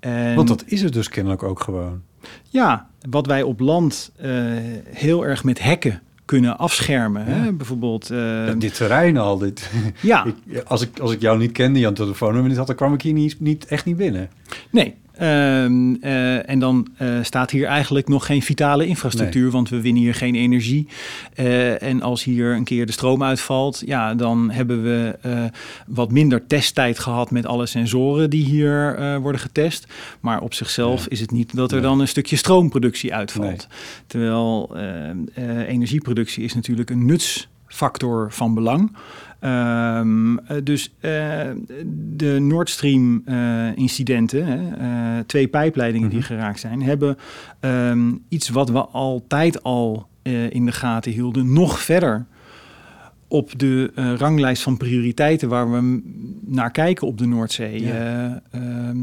En, 0.00 0.34
want 0.34 0.48
dat 0.48 0.64
is 0.66 0.82
het 0.82 0.92
dus 0.92 1.08
kennelijk 1.08 1.42
ook 1.42 1.60
gewoon. 1.60 2.02
Ja, 2.48 2.88
wat 3.10 3.26
wij 3.26 3.42
op 3.42 3.60
land 3.60 4.12
eh, 4.16 4.30
heel 4.84 5.26
erg 5.26 5.44
met 5.44 5.62
hekken 5.62 6.02
kunnen 6.24 6.58
afschermen. 6.58 7.24
Hè? 7.24 7.52
Bijvoorbeeld, 7.52 8.08
Ja, 8.08 8.54
dit 8.54 8.74
terrein 8.74 9.16
al, 9.16 9.38
dit, 9.38 9.70
ja, 10.00 10.24
ik, 10.46 10.62
als, 10.62 10.82
ik, 10.82 10.98
als 10.98 11.12
ik 11.12 11.20
jou 11.20 11.38
niet 11.38 11.52
kende, 11.52 11.78
Jan 11.78 11.94
telefoonnummer 11.94 12.48
niet 12.48 12.58
had, 12.58 12.66
dan 12.66 12.76
kwam 12.76 12.94
ik 12.94 13.02
hier 13.02 13.12
niet, 13.12 13.40
niet, 13.40 13.64
echt 13.64 13.84
niet 13.84 13.96
binnen. 13.96 14.30
nee. 14.70 15.02
Ehm, 15.16 15.94
eh, 16.00 16.48
en 16.48 16.58
dan 16.58 16.88
eh, 16.96 17.18
staat 17.22 17.50
hier 17.50 17.66
eigenlijk 17.66 18.08
nog 18.08 18.26
geen 18.26 18.42
vitale 18.42 18.86
infrastructuur, 18.86 19.50
want 19.50 19.68
we 19.68 19.80
winnen 19.80 20.02
hier 20.02 20.14
geen 20.14 20.34
energie. 20.34 20.88
Eh, 21.34 21.82
en 21.82 22.02
als 22.02 22.24
hier 22.24 22.52
een 22.54 22.64
keer 22.64 22.86
de 22.86 22.92
stroom 22.92 23.22
uitvalt, 23.22 23.82
ja, 23.86 24.14
dan 24.14 24.50
hebben 24.50 24.82
we 24.82 25.18
wat 25.86 26.10
minder 26.10 26.46
testtijd 26.46 26.98
gehad 26.98 27.30
met 27.30 27.46
alle 27.46 27.66
sensoren 27.66 28.30
die 28.30 28.44
hier 28.44 28.98
worden 29.20 29.40
getest. 29.40 29.86
Maar 30.20 30.40
op 30.40 30.54
zichzelf 30.54 31.00
Ja. 31.00 31.10
is 31.10 31.20
het 31.20 31.30
niet 31.30 31.56
dat 31.56 31.70
er 31.72 31.80
Nee. 31.80 31.86
dan 31.86 32.00
een 32.00 32.08
stukje 32.08 32.36
stroomproductie 32.36 33.14
uitvalt. 33.14 33.46
Nee. 33.46 33.56
Terwijl 34.06 34.70
eh, 34.76 35.10
eh, 35.10 35.68
energieproductie 35.68 36.44
is 36.44 36.54
natuurlijk 36.54 36.90
een 36.90 37.06
nuts 37.06 37.48
factor 37.74 38.32
van 38.32 38.54
belang. 38.54 38.96
Ehm, 39.40 40.36
eh, 40.38 40.56
dus 40.64 40.94
eh, 41.00 41.40
de 42.16 42.38
Nord 42.40 42.70
Stream 42.70 43.22
eh, 43.24 43.76
incidenten, 43.76 44.46
hè, 44.46 45.24
twee 45.24 45.48
pijpleidingen 45.48 46.08
die 46.08 46.18
Mhm. 46.18 46.26
geraakt 46.26 46.60
zijn, 46.60 46.82
hebben 46.82 47.16
ehm, 47.60 48.12
iets 48.28 48.48
wat 48.48 48.70
we 48.70 48.78
altijd 48.80 49.62
al 49.62 50.06
in 50.50 50.66
de 50.66 50.72
gaten 50.72 51.12
hielden, 51.12 51.52
nog 51.52 51.80
verder 51.80 52.26
op 53.28 53.58
de 53.58 53.92
ranglijst 54.18 54.62
van 54.62 54.76
prioriteiten 54.76 55.48
waar 55.48 55.70
we 55.72 56.02
naar 56.44 56.70
kijken 56.70 57.06
op 57.06 57.18
de 57.18 57.26
Noordzee, 57.26 57.82
Ja. 57.84 57.92
eh, 58.50 58.60
ehm, 58.60 58.96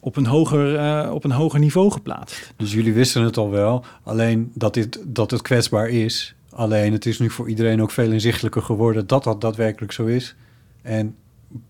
op, 0.00 0.16
een 0.16 0.26
hoger, 0.26 1.12
op 1.12 1.24
een 1.24 1.30
hoger 1.30 1.58
niveau 1.60 1.90
geplaatst. 1.90 2.52
Dus 2.56 2.72
jullie 2.72 2.92
wisten 2.92 3.22
het 3.22 3.36
al 3.36 3.50
wel, 3.50 3.84
alleen 4.02 4.50
dat, 4.54 4.74
dit, 4.74 4.98
dat 5.04 5.30
het 5.30 5.42
kwetsbaar 5.42 5.88
is. 5.88 6.34
Alleen 6.56 6.92
het 6.92 7.06
is 7.06 7.18
nu 7.18 7.30
voor 7.30 7.48
iedereen 7.48 7.82
ook 7.82 7.90
veel 7.90 8.12
inzichtelijker 8.12 8.62
geworden 8.62 9.06
dat 9.06 9.24
dat 9.24 9.40
daadwerkelijk 9.40 9.92
zo 9.92 10.06
is. 10.06 10.34
En 10.82 11.14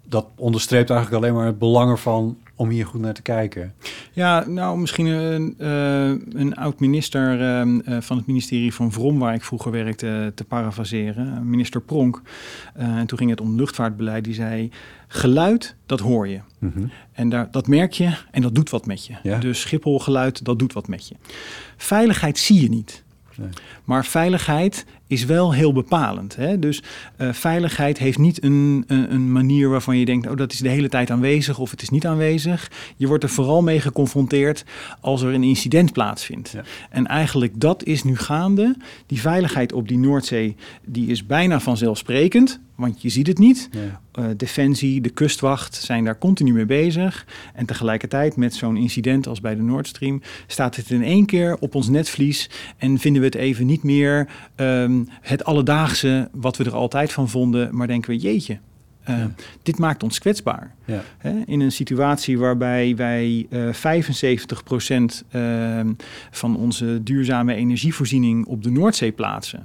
dat 0.09 0.27
onderstreept 0.37 0.90
eigenlijk 0.90 1.22
alleen 1.22 1.37
maar 1.37 1.46
het 1.46 1.59
belang 1.59 1.90
ervan 1.90 2.38
om 2.55 2.68
hier 2.68 2.87
goed 2.87 3.01
naar 3.01 3.14
te 3.14 3.22
kijken. 3.22 3.75
Ja, 4.12 4.46
nou, 4.49 4.79
misschien 4.79 5.07
een, 5.07 5.55
eh, 5.59 6.40
een 6.40 6.55
oud-minister 6.55 7.40
ehm, 7.40 7.81
eh, 7.81 8.01
van 8.01 8.16
het 8.16 8.27
ministerie 8.27 8.75
van 8.75 8.92
Vrom, 8.92 9.18
waar 9.18 9.35
ik 9.35 9.44
vroeger 9.44 9.70
werkte, 9.70 10.33
te 10.35 10.44
parafraseren, 10.44 11.37
eh, 11.37 11.40
minister 11.40 11.81
Pronk. 11.81 12.22
Eh, 12.75 12.87
en 12.87 13.07
toen 13.07 13.18
ging 13.18 13.31
het 13.31 13.40
om 13.40 13.57
luchtvaartbeleid. 13.57 14.25
Die 14.25 14.35
zei: 14.35 14.70
geluid, 15.09 15.77
dat 15.87 16.01
hoor 16.01 16.29
je. 16.29 16.40
En 17.12 17.29
daar, 17.29 17.51
dat 17.51 17.66
merk 17.66 17.92
je 17.92 18.16
en 18.31 18.42
dat 18.42 18.55
doet 18.55 18.70
wat 18.70 18.87
met 18.87 19.07
je. 19.07 19.14
Ja. 19.22 19.38
Dus 19.38 19.61
Schiphol 19.61 19.99
geluid, 19.99 20.44
dat 20.44 20.59
doet 20.59 20.72
wat 20.72 20.88
met 20.88 21.09
je. 21.09 21.14
Veiligheid 21.77 22.38
zie 22.38 22.62
je 22.62 22.68
niet. 22.68 23.05
Maar 23.85 24.05
veiligheid 24.05 24.85
is 25.06 25.24
wel 25.24 25.54
heel 25.54 25.72
bepalend. 25.72 26.36
Hè? 26.36 26.58
Dus 26.58 26.82
eh, 27.16 27.32
veiligheid 27.32 27.98
heeft 27.98 28.18
niet 28.18 28.42
een, 28.42 28.84
een, 28.86 29.12
een 29.12 29.32
manier 29.32 29.68
waarvan 29.68 29.98
je 29.98 30.04
denkt... 30.04 30.28
oh, 30.28 30.36
dat 30.36 30.52
is 30.52 30.58
de 30.58 30.68
hele 30.68 30.88
tijd 30.88 31.10
aanwezig 31.10 31.58
of 31.58 31.70
het 31.70 31.82
is 31.82 31.88
niet 31.88 32.06
aanwezig. 32.06 32.70
Je 32.96 33.06
wordt 33.06 33.24
er 33.24 33.30
vooral 33.30 33.62
mee 33.62 33.80
geconfronteerd 33.80 34.64
als 35.00 35.22
er 35.22 35.34
een 35.34 35.42
incident 35.42 35.92
plaatsvindt. 35.92 36.50
Ja. 36.50 36.62
En 36.90 37.06
eigenlijk 37.06 37.60
dat 37.60 37.84
is 37.84 38.04
nu 38.04 38.16
gaande. 38.16 38.76
Die 39.06 39.20
veiligheid 39.20 39.72
op 39.72 39.88
die 39.88 39.98
Noordzee 39.98 40.56
die 40.84 41.08
is 41.08 41.26
bijna 41.26 41.60
vanzelfsprekend... 41.60 42.60
want 42.74 43.02
je 43.02 43.08
ziet 43.08 43.26
het 43.26 43.38
niet. 43.38 43.68
Ja. 43.70 44.00
Eh, 44.12 44.24
Defensie, 44.36 45.00
de 45.00 45.08
kustwacht 45.10 45.74
zijn 45.74 46.04
daar 46.04 46.18
continu 46.18 46.52
mee 46.52 46.66
bezig. 46.66 47.26
En 47.54 47.66
tegelijkertijd 47.66 48.36
met 48.36 48.54
zo'n 48.54 48.76
incident 48.76 49.26
als 49.26 49.40
bij 49.40 49.54
de 49.54 49.62
Nord 49.62 49.86
Stream 49.86 50.22
staat 50.46 50.76
het 50.76 50.90
in 50.90 51.02
één 51.02 51.26
keer 51.26 51.56
op 51.58 51.74
ons 51.74 51.88
netvlies 51.88 52.50
en 52.76 52.98
vinden 52.98 53.20
we 53.20 53.26
het 53.26 53.36
even 53.36 53.66
niet 53.66 53.82
meer 53.82 54.28
ehm, 55.04 55.14
het 55.20 55.44
alledaagse 55.44 56.28
wat 56.32 56.56
we 56.56 56.64
er 56.64 56.74
altijd 56.74 57.12
van 57.12 57.28
vonden, 57.28 57.76
maar 57.76 57.87
denken 57.87 58.11
we 58.11 58.16
jeetje. 58.16 58.59
eh, 59.02 59.18
Ja. 59.18 59.30
Dit 59.62 59.78
maakt 59.78 60.02
ons 60.02 60.18
kwetsbaar. 60.18 60.74
Ja. 60.85 61.02
Hè, 61.18 61.42
in 61.46 61.61
een 61.61 61.72
situatie 61.72 62.38
waarbij 62.38 62.96
wij 62.96 63.46
eh 63.50 63.72
75% 63.72 65.24
ehm, 65.30 65.92
van 66.30 66.56
onze 66.56 67.00
duurzame 67.02 67.54
energievoorziening 67.54 68.46
op 68.46 68.62
de 68.62 68.70
Noordzee 68.70 69.12
plaatsen. 69.12 69.62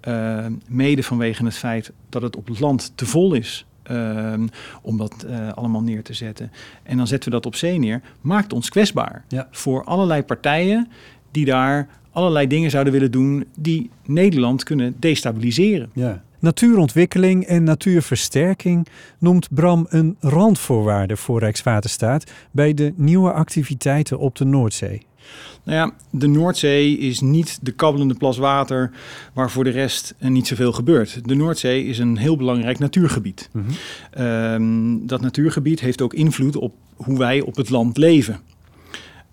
eh, 0.00 0.46
mede 0.68 1.02
vanwege 1.02 1.44
het 1.44 1.54
feit 1.56 1.92
dat 2.08 2.22
het 2.22 2.36
op 2.36 2.48
het 2.48 2.60
land 2.60 2.92
te 2.94 3.06
vol 3.06 3.34
is. 3.34 3.66
ehm, 3.82 4.46
om 4.82 4.96
dat 4.98 5.22
eh, 5.22 5.52
allemaal 5.52 5.82
neer 5.82 6.02
te 6.02 6.12
zetten. 6.14 6.52
En 6.82 6.96
dan 6.96 7.06
zetten 7.06 7.28
we 7.28 7.34
dat 7.34 7.46
op 7.46 7.54
zee 7.54 7.78
neer. 7.78 8.00
Maakt 8.20 8.52
ons 8.52 8.68
kwetsbaar 8.68 9.24
Ja. 9.28 9.48
voor 9.50 9.84
allerlei 9.84 10.22
partijen 10.22 10.88
die 11.30 11.44
daar 11.44 11.88
allerlei 12.12 12.46
dingen 12.46 12.70
zouden 12.70 12.92
willen 12.92 13.10
doen 13.10 13.44
die 13.56 13.90
Nederland 14.06 14.64
kunnen 14.64 14.94
destabiliseren. 14.98 15.90
Ja. 15.94 16.22
Natuurontwikkeling 16.38 17.44
en 17.44 17.64
natuurversterking 17.64 18.86
noemt 19.18 19.54
Bram 19.54 19.86
een 19.88 20.16
randvoorwaarde 20.20 21.16
voor 21.16 21.38
Rijkswaterstaat 21.38 22.30
bij 22.50 22.74
de 22.74 22.92
nieuwe 22.96 23.32
activiteiten 23.32 24.18
op 24.18 24.36
de 24.36 24.44
Noordzee. 24.44 25.06
Nou 25.64 25.78
ja, 25.78 25.94
de 26.10 26.26
Noordzee 26.26 26.98
is 26.98 27.20
niet 27.20 27.58
de 27.62 27.72
kabbelende 27.72 28.14
plas 28.14 28.38
water 28.38 28.90
waar 29.32 29.50
voor 29.50 29.64
de 29.64 29.70
rest 29.70 30.14
niet 30.18 30.46
zoveel 30.46 30.72
gebeurt. 30.72 31.28
De 31.28 31.34
Noordzee 31.34 31.84
is 31.84 31.98
een 31.98 32.16
heel 32.16 32.36
belangrijk 32.36 32.78
natuurgebied. 32.78 33.48
Mhm. 33.52 33.64
Ehm, 34.10 35.06
dat 35.06 35.20
natuurgebied 35.20 35.80
heeft 35.80 36.02
ook 36.02 36.14
invloed 36.14 36.56
op 36.56 36.74
hoe 36.96 37.18
wij 37.18 37.40
op 37.40 37.56
het 37.56 37.70
land 37.70 37.96
leven. 37.96 38.40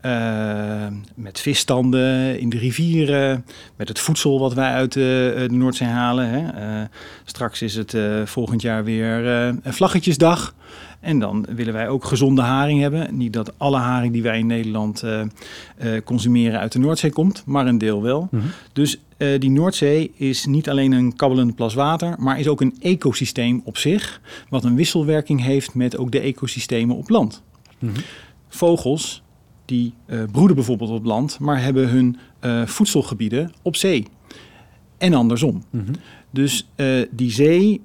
Ehm, 0.02 0.94
met 1.16 1.40
visstanden 1.40 2.40
in 2.40 2.50
de 2.50 2.58
rivieren, 2.58 3.46
met 3.76 3.88
het 3.88 4.00
voedsel 4.00 4.40
wat 4.40 4.54
wij 4.54 4.72
uit 4.72 4.94
de, 4.94 5.46
de 5.50 5.56
Noordzee 5.56 5.88
halen. 5.88 6.30
Hè. 6.30 6.48
Eh, 6.48 6.88
straks 7.26 7.62
is 7.62 7.76
het 7.76 7.94
eh, 7.94 8.26
volgend 8.26 8.62
jaar 8.62 8.84
weer 8.84 9.28
eh, 9.28 9.46
een 9.64 9.74
vlaggetjesdag. 9.74 10.54
En 11.00 11.20
dan 11.20 11.46
willen 11.50 11.74
wij 11.74 11.90
ook 11.90 12.06
gezonde 12.06 12.42
haring 12.42 12.82
hebben. 12.82 13.18
Niet 13.18 13.34
dat 13.34 13.54
alle 13.58 13.78
haring 13.78 14.14
die 14.14 14.22
wij 14.22 14.40
in 14.40 14.48
Nederland 14.48 15.04
eh, 15.04 15.22
eh, 15.22 16.04
consumeren 16.04 16.60
uit 16.60 16.72
de 16.72 16.80
Noordzee 16.80 17.12
komt, 17.12 17.44
maar 17.46 17.68
een 17.68 17.78
deel 17.78 18.02
wel. 18.02 18.28
Mhm. 18.32 18.44
Dus 18.74 19.00
eh, 19.18 19.40
die 19.40 19.50
Noordzee 19.50 20.12
is 20.16 20.46
niet 20.46 20.70
alleen 20.70 20.92
een 20.92 21.16
kabbelende 21.16 21.54
plas 21.54 21.74
water, 21.74 22.16
maar 22.18 22.40
is 22.40 22.48
ook 22.48 22.62
een 22.62 22.76
ecosysteem 22.82 23.62
op 23.64 23.78
zich. 23.78 24.22
Wat 24.50 24.64
een 24.64 24.76
wisselwerking 24.76 25.44
heeft 25.44 25.74
met 25.74 25.98
ook 25.98 26.12
de 26.12 26.20
ecosystemen 26.20 26.96
op 26.96 27.10
land. 27.10 27.44
Mhm. 27.80 28.00
Vogels 28.50 29.24
die 29.70 29.94
eh, 30.06 30.20
broeden 30.32 30.56
bijvoorbeeld 30.56 30.90
op 30.90 31.06
land, 31.06 31.40
maar 31.40 31.62
hebben 31.62 31.90
hun 31.90 32.18
eh, 32.40 32.66
voedselgebieden 32.66 33.52
op 33.62 33.76
zee. 33.76 34.08
En 34.98 35.14
andersom. 35.14 35.64
Mhm. 35.70 35.94
Dus 36.32 36.70
eh, 36.76 37.02
die 37.12 37.32
zee, 37.32 37.82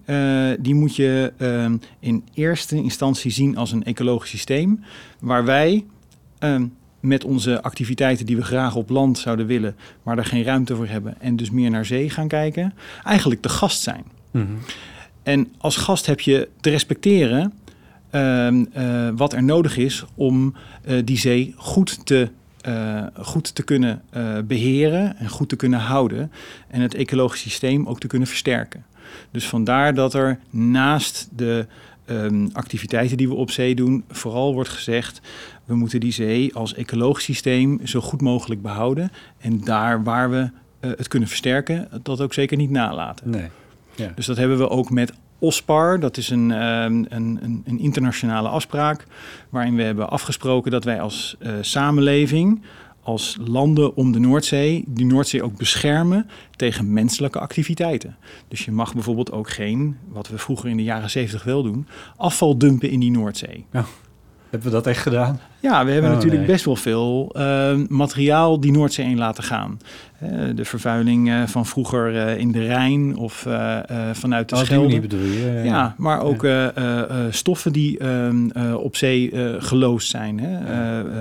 die 0.60 0.74
moet 0.74 0.96
je 0.96 1.32
ehm, 1.36 1.76
in 2.00 2.24
eerste 2.34 2.76
instantie 2.76 3.30
zien 3.30 3.56
als 3.56 3.72
een 3.72 3.84
ecologisch 3.84 4.30
systeem. 4.30 4.84
Waar 5.20 5.44
wij 5.44 5.84
ehm, 6.38 6.66
met 7.00 7.24
onze 7.24 7.62
activiteiten 7.62 8.26
die 8.26 8.36
we 8.36 8.42
graag 8.42 8.76
op 8.76 8.90
land 8.90 9.18
zouden 9.18 9.46
willen, 9.46 9.76
maar 10.02 10.16
daar 10.16 10.24
geen 10.24 10.42
ruimte 10.42 10.76
voor 10.76 10.86
hebben 10.86 11.20
en 11.20 11.36
dus 11.36 11.50
meer 11.50 11.70
naar 11.70 11.86
zee 11.86 12.10
gaan 12.10 12.28
kijken, 12.28 12.74
eigenlijk 13.04 13.42
de 13.42 13.48
gast 13.48 13.82
zijn. 13.82 14.04
Mhm. 14.30 14.44
En 15.22 15.52
als 15.58 15.76
gast 15.76 16.06
heb 16.06 16.20
je 16.20 16.48
te 16.60 16.70
respecteren 16.70 17.52
wat 19.16 19.32
er 19.32 19.42
nodig 19.42 19.76
is 19.76 20.04
om 20.14 20.54
eh, 20.84 20.98
die 21.04 21.18
zee 21.18 21.54
goed 21.56 22.06
te, 22.06 22.30
eh, 22.60 23.02
goed 23.20 23.54
te 23.54 23.62
kunnen 23.62 24.02
eh, 24.10 24.38
beheren 24.44 25.16
en 25.16 25.28
goed 25.28 25.48
te 25.48 25.56
kunnen 25.56 25.78
houden. 25.78 26.32
En 26.68 26.80
het 26.80 26.94
ecologisch 26.94 27.40
systeem 27.40 27.86
ook 27.86 28.00
te 28.00 28.06
kunnen 28.06 28.28
versterken. 28.28 28.84
Dus 29.30 29.48
vandaar 29.48 29.94
dat 29.94 30.14
er 30.14 30.38
naast 30.50 31.28
de 31.36 31.66
ehm, 32.04 32.46
activiteiten 32.52 33.16
die 33.16 33.28
we 33.28 33.34
op 33.34 33.50
zee 33.50 33.74
doen, 33.74 34.04
vooral 34.08 34.54
wordt 34.54 34.68
gezegd: 34.68 35.20
we 35.64 35.74
moeten 35.74 36.00
die 36.00 36.12
zee 36.12 36.54
als 36.54 36.74
ecologisch 36.74 37.24
systeem 37.24 37.80
zo 37.84 38.00
goed 38.00 38.20
mogelijk 38.20 38.62
behouden. 38.62 39.10
En 39.40 39.60
daar 39.60 40.02
waar 40.02 40.30
we 40.30 40.50
eh, 40.80 40.90
het 40.96 41.08
kunnen 41.08 41.28
versterken, 41.28 41.88
dat 42.02 42.20
ook 42.20 42.34
zeker 42.34 42.56
niet 42.56 42.70
nalaten. 42.70 43.30
Nee. 43.30 43.48
Ja. 43.94 44.12
Dus 44.14 44.26
dat 44.26 44.36
hebben 44.36 44.58
we 44.58 44.68
ook 44.68 44.90
met 44.90 45.12
OSPAR. 45.38 46.00
Dat 46.00 46.16
is 46.16 46.30
een, 46.30 46.50
ehm, 46.50 47.04
een, 47.08 47.38
een, 47.42 47.62
een 47.64 47.78
internationale 47.78 48.48
afspraak 48.48 49.06
waarin 49.50 49.76
we 49.76 49.82
hebben 49.82 50.10
afgesproken 50.10 50.70
dat 50.70 50.84
wij 50.84 51.00
als 51.00 51.36
eh, 51.38 51.52
samenleving, 51.60 52.62
als 53.02 53.36
landen 53.44 53.96
om 53.96 54.12
de 54.12 54.18
Noordzee, 54.18 54.84
die 54.86 55.06
Noordzee 55.06 55.42
ook 55.42 55.56
beschermen 55.56 56.28
tegen 56.56 56.92
menselijke 56.92 57.38
activiteiten. 57.38 58.16
Dus 58.48 58.64
je 58.64 58.72
mag 58.72 58.94
bijvoorbeeld 58.94 59.32
ook 59.32 59.50
geen, 59.50 59.96
wat 60.08 60.28
we 60.28 60.38
vroeger 60.38 60.68
in 60.68 60.76
de 60.76 60.82
jaren 60.82 61.10
zeventig 61.10 61.44
wel 61.44 61.62
doen, 61.62 61.86
afval 62.16 62.58
dumpen 62.58 62.90
in 62.90 63.00
die 63.00 63.10
Noordzee. 63.10 63.66
Hebben 64.54 64.72
we 64.72 64.78
dat 64.78 64.86
echt 64.86 65.02
gedaan? 65.02 65.40
Ja, 65.60 65.84
we 65.84 65.90
hebben 65.90 66.10
Oh, 66.10 66.16
natuurlijk 66.16 66.42
nee. 66.42 66.52
best 66.52 66.64
wel 66.64 66.76
veel 66.76 67.30
eh, 67.36 67.74
materiaal 67.88 68.60
die 68.60 68.72
Noordzee 68.72 69.06
in 69.06 69.18
laten 69.18 69.44
gaan. 69.44 69.78
Eh, 70.18 70.28
de 70.54 70.64
vervuiling 70.64 71.30
eh, 71.30 71.42
van 71.46 71.66
vroeger 71.66 72.16
eh, 72.26 72.38
in 72.38 72.52
de 72.52 72.66
Rijn 72.66 73.16
of 73.16 73.46
vanuit 74.12 74.48
de 74.48 74.54
Oh, 74.56 74.62
Schelde. 74.62 75.00
bedoel 75.00 75.20
je? 75.24 75.60
Ja, 75.64 75.94
maar 75.98 76.20
ook 76.22 76.46
stoffen 77.30 77.72
die 77.72 77.98
ehm, 77.98 78.50
eh, 78.50 78.74
op 78.74 78.96
zee 78.96 79.30
geloosd 79.58 80.10
zijn. 80.10 80.40
Hè? 80.40 80.58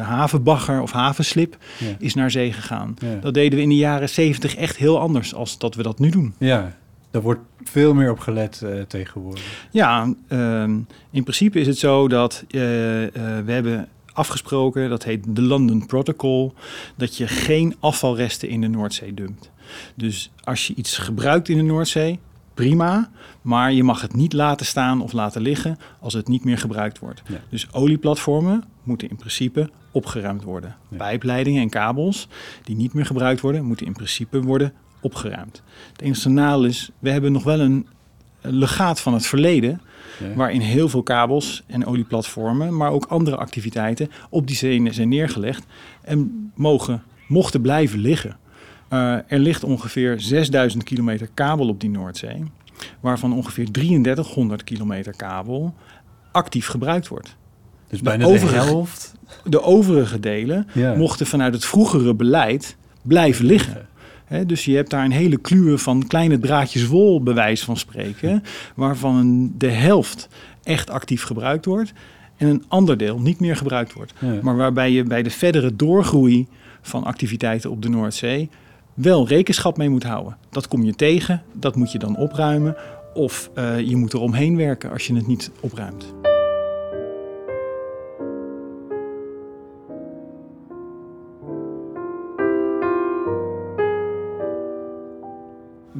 Havenbagger 0.02 0.82
of 0.82 0.91
havenslip 0.91 1.58
Ja. 1.80 1.88
is 2.00 2.13
naar 2.13 2.32
zee 2.32 2.54
gegaan. 2.54 2.96
Ja. 3.00 3.08
Dat 3.22 3.34
deden 3.34 3.58
we 3.58 3.63
in 3.63 3.69
de 3.69 3.76
jaren 3.76 4.10
zeventig 4.10 4.56
echt 4.56 4.78
heel 4.78 5.00
anders 5.00 5.34
als 5.36 5.58
dat 5.58 5.76
we 5.76 5.84
dat 5.84 6.00
nu 6.00 6.10
doen. 6.10 6.34
Ja, 6.38 6.74
daar 7.13 7.21
wordt 7.21 7.41
veel 7.63 7.93
meer 7.93 8.12
op 8.12 8.19
gelet 8.19 8.62
eh, 8.62 8.82
tegenwoordig. 8.82 9.67
Ja, 9.71 10.13
ehm, 10.28 10.80
in 11.12 11.23
principe 11.23 11.60
is 11.60 11.67
het 11.67 11.78
zo 11.78 12.08
dat 12.08 12.43
eh, 12.49 13.04
eh, 13.06 13.45
we 13.45 13.52
hebben 13.52 13.89
afgesproken, 14.13 14.89
dat 14.89 15.04
heet 15.04 15.36
de 15.36 15.41
London 15.41 15.86
Protocol, 15.86 16.54
dat 16.95 17.17
je 17.17 17.28
geen 17.28 17.76
afvalresten 17.80 18.49
in 18.49 18.62
de 18.62 18.67
Noordzee 18.67 19.13
dumpt. 19.13 19.52
Dus 19.95 20.32
als 20.43 20.67
je 20.67 20.73
iets 20.73 20.97
gebruikt 20.97 21.49
in 21.49 21.58
de 21.58 21.63
Noordzee, 21.63 22.19
prima, 22.54 23.12
maar 23.41 23.73
je 23.73 23.84
mag 23.84 24.02
het 24.02 24.15
niet 24.15 24.34
laten 24.34 24.65
staan 24.65 25.02
of 25.02 25.12
laten 25.12 25.41
liggen 25.41 25.78
als 25.99 26.13
het 26.13 26.28
niet 26.28 26.43
meer 26.43 26.58
gebruikt 26.58 26.99
wordt. 26.99 27.21
Ja. 27.28 27.39
Dus 27.49 27.73
olieplatformen 27.73 28.63
moeten 28.84 29.10
in 29.10 29.15
principe 29.15 29.69
opgeruimd 29.91 30.43
worden. 30.43 30.76
Ja. 30.89 30.97
Pijpleidingen 30.97 31.62
en 31.62 31.69
kabels 31.69 32.28
die 32.63 32.76
niet 32.76 32.93
meer 32.93 33.06
gebruikt 33.06 33.41
worden, 33.41 33.65
moeten 33.65 33.86
in 33.86 33.93
principe 33.93 34.41
worden 34.41 34.73
opgeruimd. 35.03 35.61
Het 35.91 36.01
enige 36.01 36.29
nadeel 36.29 36.65
is, 36.65 36.89
we 36.99 37.09
hebben 37.09 37.31
nog 37.31 37.43
wel 37.43 37.59
een 37.59 37.87
legaat 38.41 38.99
van 38.99 39.13
het 39.13 39.25
verleden... 39.25 39.81
Ja. 40.19 40.33
waarin 40.35 40.61
heel 40.61 40.89
veel 40.89 41.03
kabels 41.03 41.63
en 41.67 41.85
olieplatformen... 41.85 42.77
maar 42.77 42.91
ook 42.91 43.05
andere 43.05 43.35
activiteiten 43.35 44.09
op 44.29 44.47
die 44.47 44.55
zee 44.55 44.93
zijn 44.93 45.09
neergelegd... 45.09 45.65
en 46.01 46.51
mogen, 46.55 47.03
mochten 47.27 47.61
blijven 47.61 47.99
liggen. 47.99 48.37
Uh, 48.89 49.13
er 49.27 49.39
ligt 49.39 49.63
ongeveer 49.63 50.19
6000 50.19 50.83
kilometer 50.83 51.29
kabel 51.33 51.67
op 51.67 51.79
die 51.79 51.89
Noordzee... 51.89 52.43
waarvan 52.99 53.33
ongeveer 53.33 53.71
3300 53.71 54.63
kilometer 54.63 55.15
kabel 55.15 55.73
actief 56.31 56.67
gebruikt 56.67 57.07
wordt. 57.07 57.35
Dus 57.87 57.97
De 57.97 58.03
bijna 58.03 58.25
overige- 58.25 58.53
de 58.53 58.59
helft. 58.61 59.13
De 59.43 59.61
overige 59.61 60.19
delen 60.19 60.67
Ja. 60.73 60.95
mochten 60.95 61.25
vanuit 61.25 61.53
het 61.53 61.65
vroegere 61.65 62.13
beleid 62.15 62.77
blijven 63.01 63.45
liggen. 63.45 63.87
Dus 64.45 64.65
je 64.65 64.75
hebt 64.75 64.89
daar 64.89 65.05
een 65.05 65.12
hele 65.12 65.38
kluwe 65.38 65.77
van 65.77 66.07
kleine 66.07 66.39
draadjes 66.39 66.88
wol, 66.88 67.23
bewijs 67.23 67.63
van 67.63 67.77
spreken, 67.77 68.43
waarvan 68.75 69.51
de 69.57 69.69
helft 69.69 70.29
echt 70.63 70.89
actief 70.89 71.23
gebruikt 71.23 71.65
wordt 71.65 71.93
en 72.38 72.47
een 72.47 72.63
ander 72.67 72.97
deel 72.97 73.19
niet 73.19 73.39
meer 73.39 73.55
gebruikt 73.55 73.93
wordt. 73.93 74.13
Ja. 74.19 74.39
Maar 74.41 74.55
waarbij 74.55 74.91
je 74.91 75.03
bij 75.03 75.23
de 75.23 75.29
verdere 75.29 75.75
doorgroei 75.75 76.47
van 76.81 77.03
activiteiten 77.03 77.71
op 77.71 77.81
de 77.81 77.89
Noordzee 77.89 78.49
wel 78.93 79.27
rekenschap 79.27 79.77
mee 79.77 79.89
moet 79.89 80.03
houden. 80.03 80.38
Dat 80.49 80.67
kom 80.67 80.83
je 80.83 80.93
tegen, 80.95 81.43
dat 81.53 81.75
moet 81.75 81.91
je 81.91 81.99
dan 81.99 82.17
opruimen 82.17 82.75
of 83.13 83.49
eh, 83.53 83.79
je 83.79 83.95
moet 83.95 84.13
er 84.13 84.19
omheen 84.19 84.57
werken 84.57 84.91
als 84.91 85.07
je 85.07 85.15
het 85.15 85.27
niet 85.27 85.51
opruimt. 85.59 86.13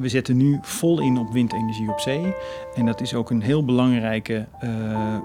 We 0.04 0.10
zetten 0.10 0.36
nu 0.36 0.58
vol 0.62 1.00
in 1.00 1.18
op 1.18 1.32
windenergie 1.32 1.90
op 1.90 2.00
zee. 2.00 2.34
En 2.74 2.86
dat 2.86 3.00
is 3.00 3.14
ook 3.14 3.30
een 3.30 3.42
heel 3.42 3.64
belangrijke 3.64 4.46
eh, 4.60 4.70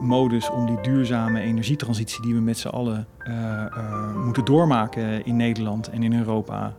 modus 0.01 0.49
om 0.49 0.65
die 0.65 0.81
duurzame 0.81 1.41
energietransitie 1.41 2.21
die 2.21 2.33
we 2.33 2.39
met 2.39 2.57
z'n 2.57 2.67
allen 2.67 3.07
eh, 3.17 3.65
eh, 3.65 4.15
moeten 4.25 4.45
doormaken 4.45 5.25
in 5.25 5.35
Nederland 5.35 5.89
en 5.89 6.03
in 6.03 6.13
Europa 6.13 6.75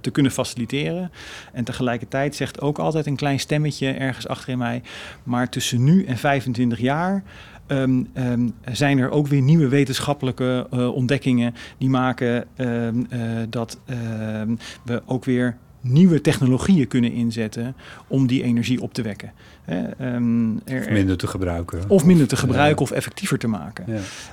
te 0.00 0.10
kunnen 0.10 0.32
faciliteren. 0.32 1.10
En 1.52 1.64
tegelijkertijd 1.64 2.34
zegt 2.34 2.60
ook 2.60 2.78
altijd 2.78 3.06
een 3.06 3.16
klein 3.16 3.40
stemmetje 3.40 3.90
ergens 3.90 4.28
achterin 4.28 4.58
mij, 4.58 4.82
maar 5.22 5.48
tussen 5.48 5.84
nu 5.84 6.04
en 6.04 6.16
25 6.16 6.78
jaar 6.78 7.22
ehm, 7.66 8.04
ehm, 8.12 8.48
zijn 8.72 8.98
er 8.98 9.10
ook 9.10 9.26
weer 9.26 9.42
nieuwe 9.42 9.68
wetenschappelijke 9.68 10.66
ontdekkingen 10.94 11.54
die 11.78 11.88
maken 11.88 12.44
ehm, 12.56 13.04
eh, 13.08 13.20
dat 13.48 13.78
we 14.84 15.02
ook 15.06 15.24
weer 15.24 15.56
nieuwe 15.82 16.20
technologieën 16.20 16.88
kunnen 16.88 17.12
inzetten 17.12 17.74
om 18.06 18.26
die 18.26 18.42
energie 18.42 18.80
op 18.82 18.94
te 18.94 19.02
wekken. 19.02 19.32
Ehm, 19.64 20.56
er- 20.64 20.80
Of 20.80 20.90
minder 20.90 21.16
te 21.16 21.26
gebruiken. 21.26 21.80
of 21.88 22.04
minder 22.04 22.26
te 22.26 22.36
gebruiken 22.36 22.82
of 22.82 22.90
effectiever 22.90 23.38
te 23.38 23.48
maken. 23.48 23.84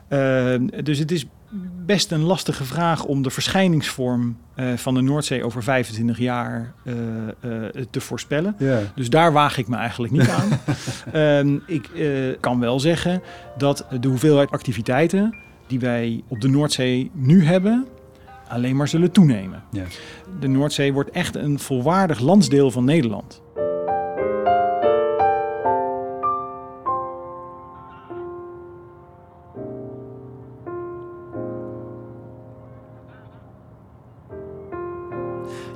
Ja. 0.09 0.53
Uh, 0.53 0.67
dus 0.83 0.99
het 0.99 1.11
is 1.11 1.25
best 1.85 2.11
een 2.11 2.21
lastige 2.21 2.63
vraag 2.63 3.05
om 3.05 3.21
de 3.21 3.29
verschijningsvorm 3.29 4.37
uh, 4.55 4.73
van 4.77 4.93
de 4.93 5.01
Noordzee 5.01 5.43
over 5.43 5.63
25 5.63 6.17
jaar 6.17 6.73
uh, 6.83 6.93
te 7.89 8.01
voorspellen. 8.01 8.55
Ja. 8.57 8.79
Dus 8.95 9.09
daar 9.09 9.31
waag 9.33 9.57
ik 9.57 9.67
me 9.67 9.75
eigenlijk 9.75 10.13
niet 10.13 10.29
aan. 10.29 10.49
um, 11.15 11.61
ik 11.77 11.87
eh, 11.87 12.07
kan 12.39 12.59
wel 12.59 12.79
zeggen 12.79 13.21
dat 13.57 13.85
de 13.99 14.07
hoeveelheid 14.07 14.51
activiteiten 14.51 15.35
die 15.67 15.79
wij 15.79 16.23
op 16.27 16.41
de 16.41 16.49
Noordzee 16.49 17.11
nu 17.13 17.45
hebben, 17.45 17.85
alleen 18.49 18.75
maar 18.75 18.87
zullen 18.87 19.11
toenemen. 19.11 19.63
Ja. 19.71 19.83
De 20.39 20.47
Noordzee 20.47 20.93
wordt 20.93 21.09
echt 21.09 21.35
een 21.35 21.59
volwaardig 21.59 22.19
landsdeel 22.19 22.71
van 22.71 22.85
Nederland. 22.85 23.41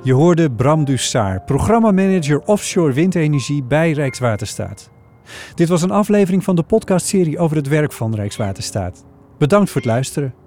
Je 0.02 0.12
hoorde 0.12 0.50
Bram 0.50 0.84
Dussaar, 0.84 1.42
programmamanager 1.42 2.40
offshore 2.40 2.92
windenergie 2.92 3.62
bij 3.62 3.92
Rijkswaterstaat. 3.92 4.90
Dit 5.54 5.68
was 5.68 5.82
een 5.82 5.90
aflevering 5.90 6.44
van 6.44 6.56
de 6.56 6.62
podcastserie 6.62 7.38
over 7.38 7.56
het 7.56 7.68
werk 7.68 7.92
van 7.92 8.14
Rijkswaterstaat. 8.14 9.04
Bedankt 9.38 9.70
voor 9.70 9.80
het 9.80 9.90
luisteren. 9.90 10.43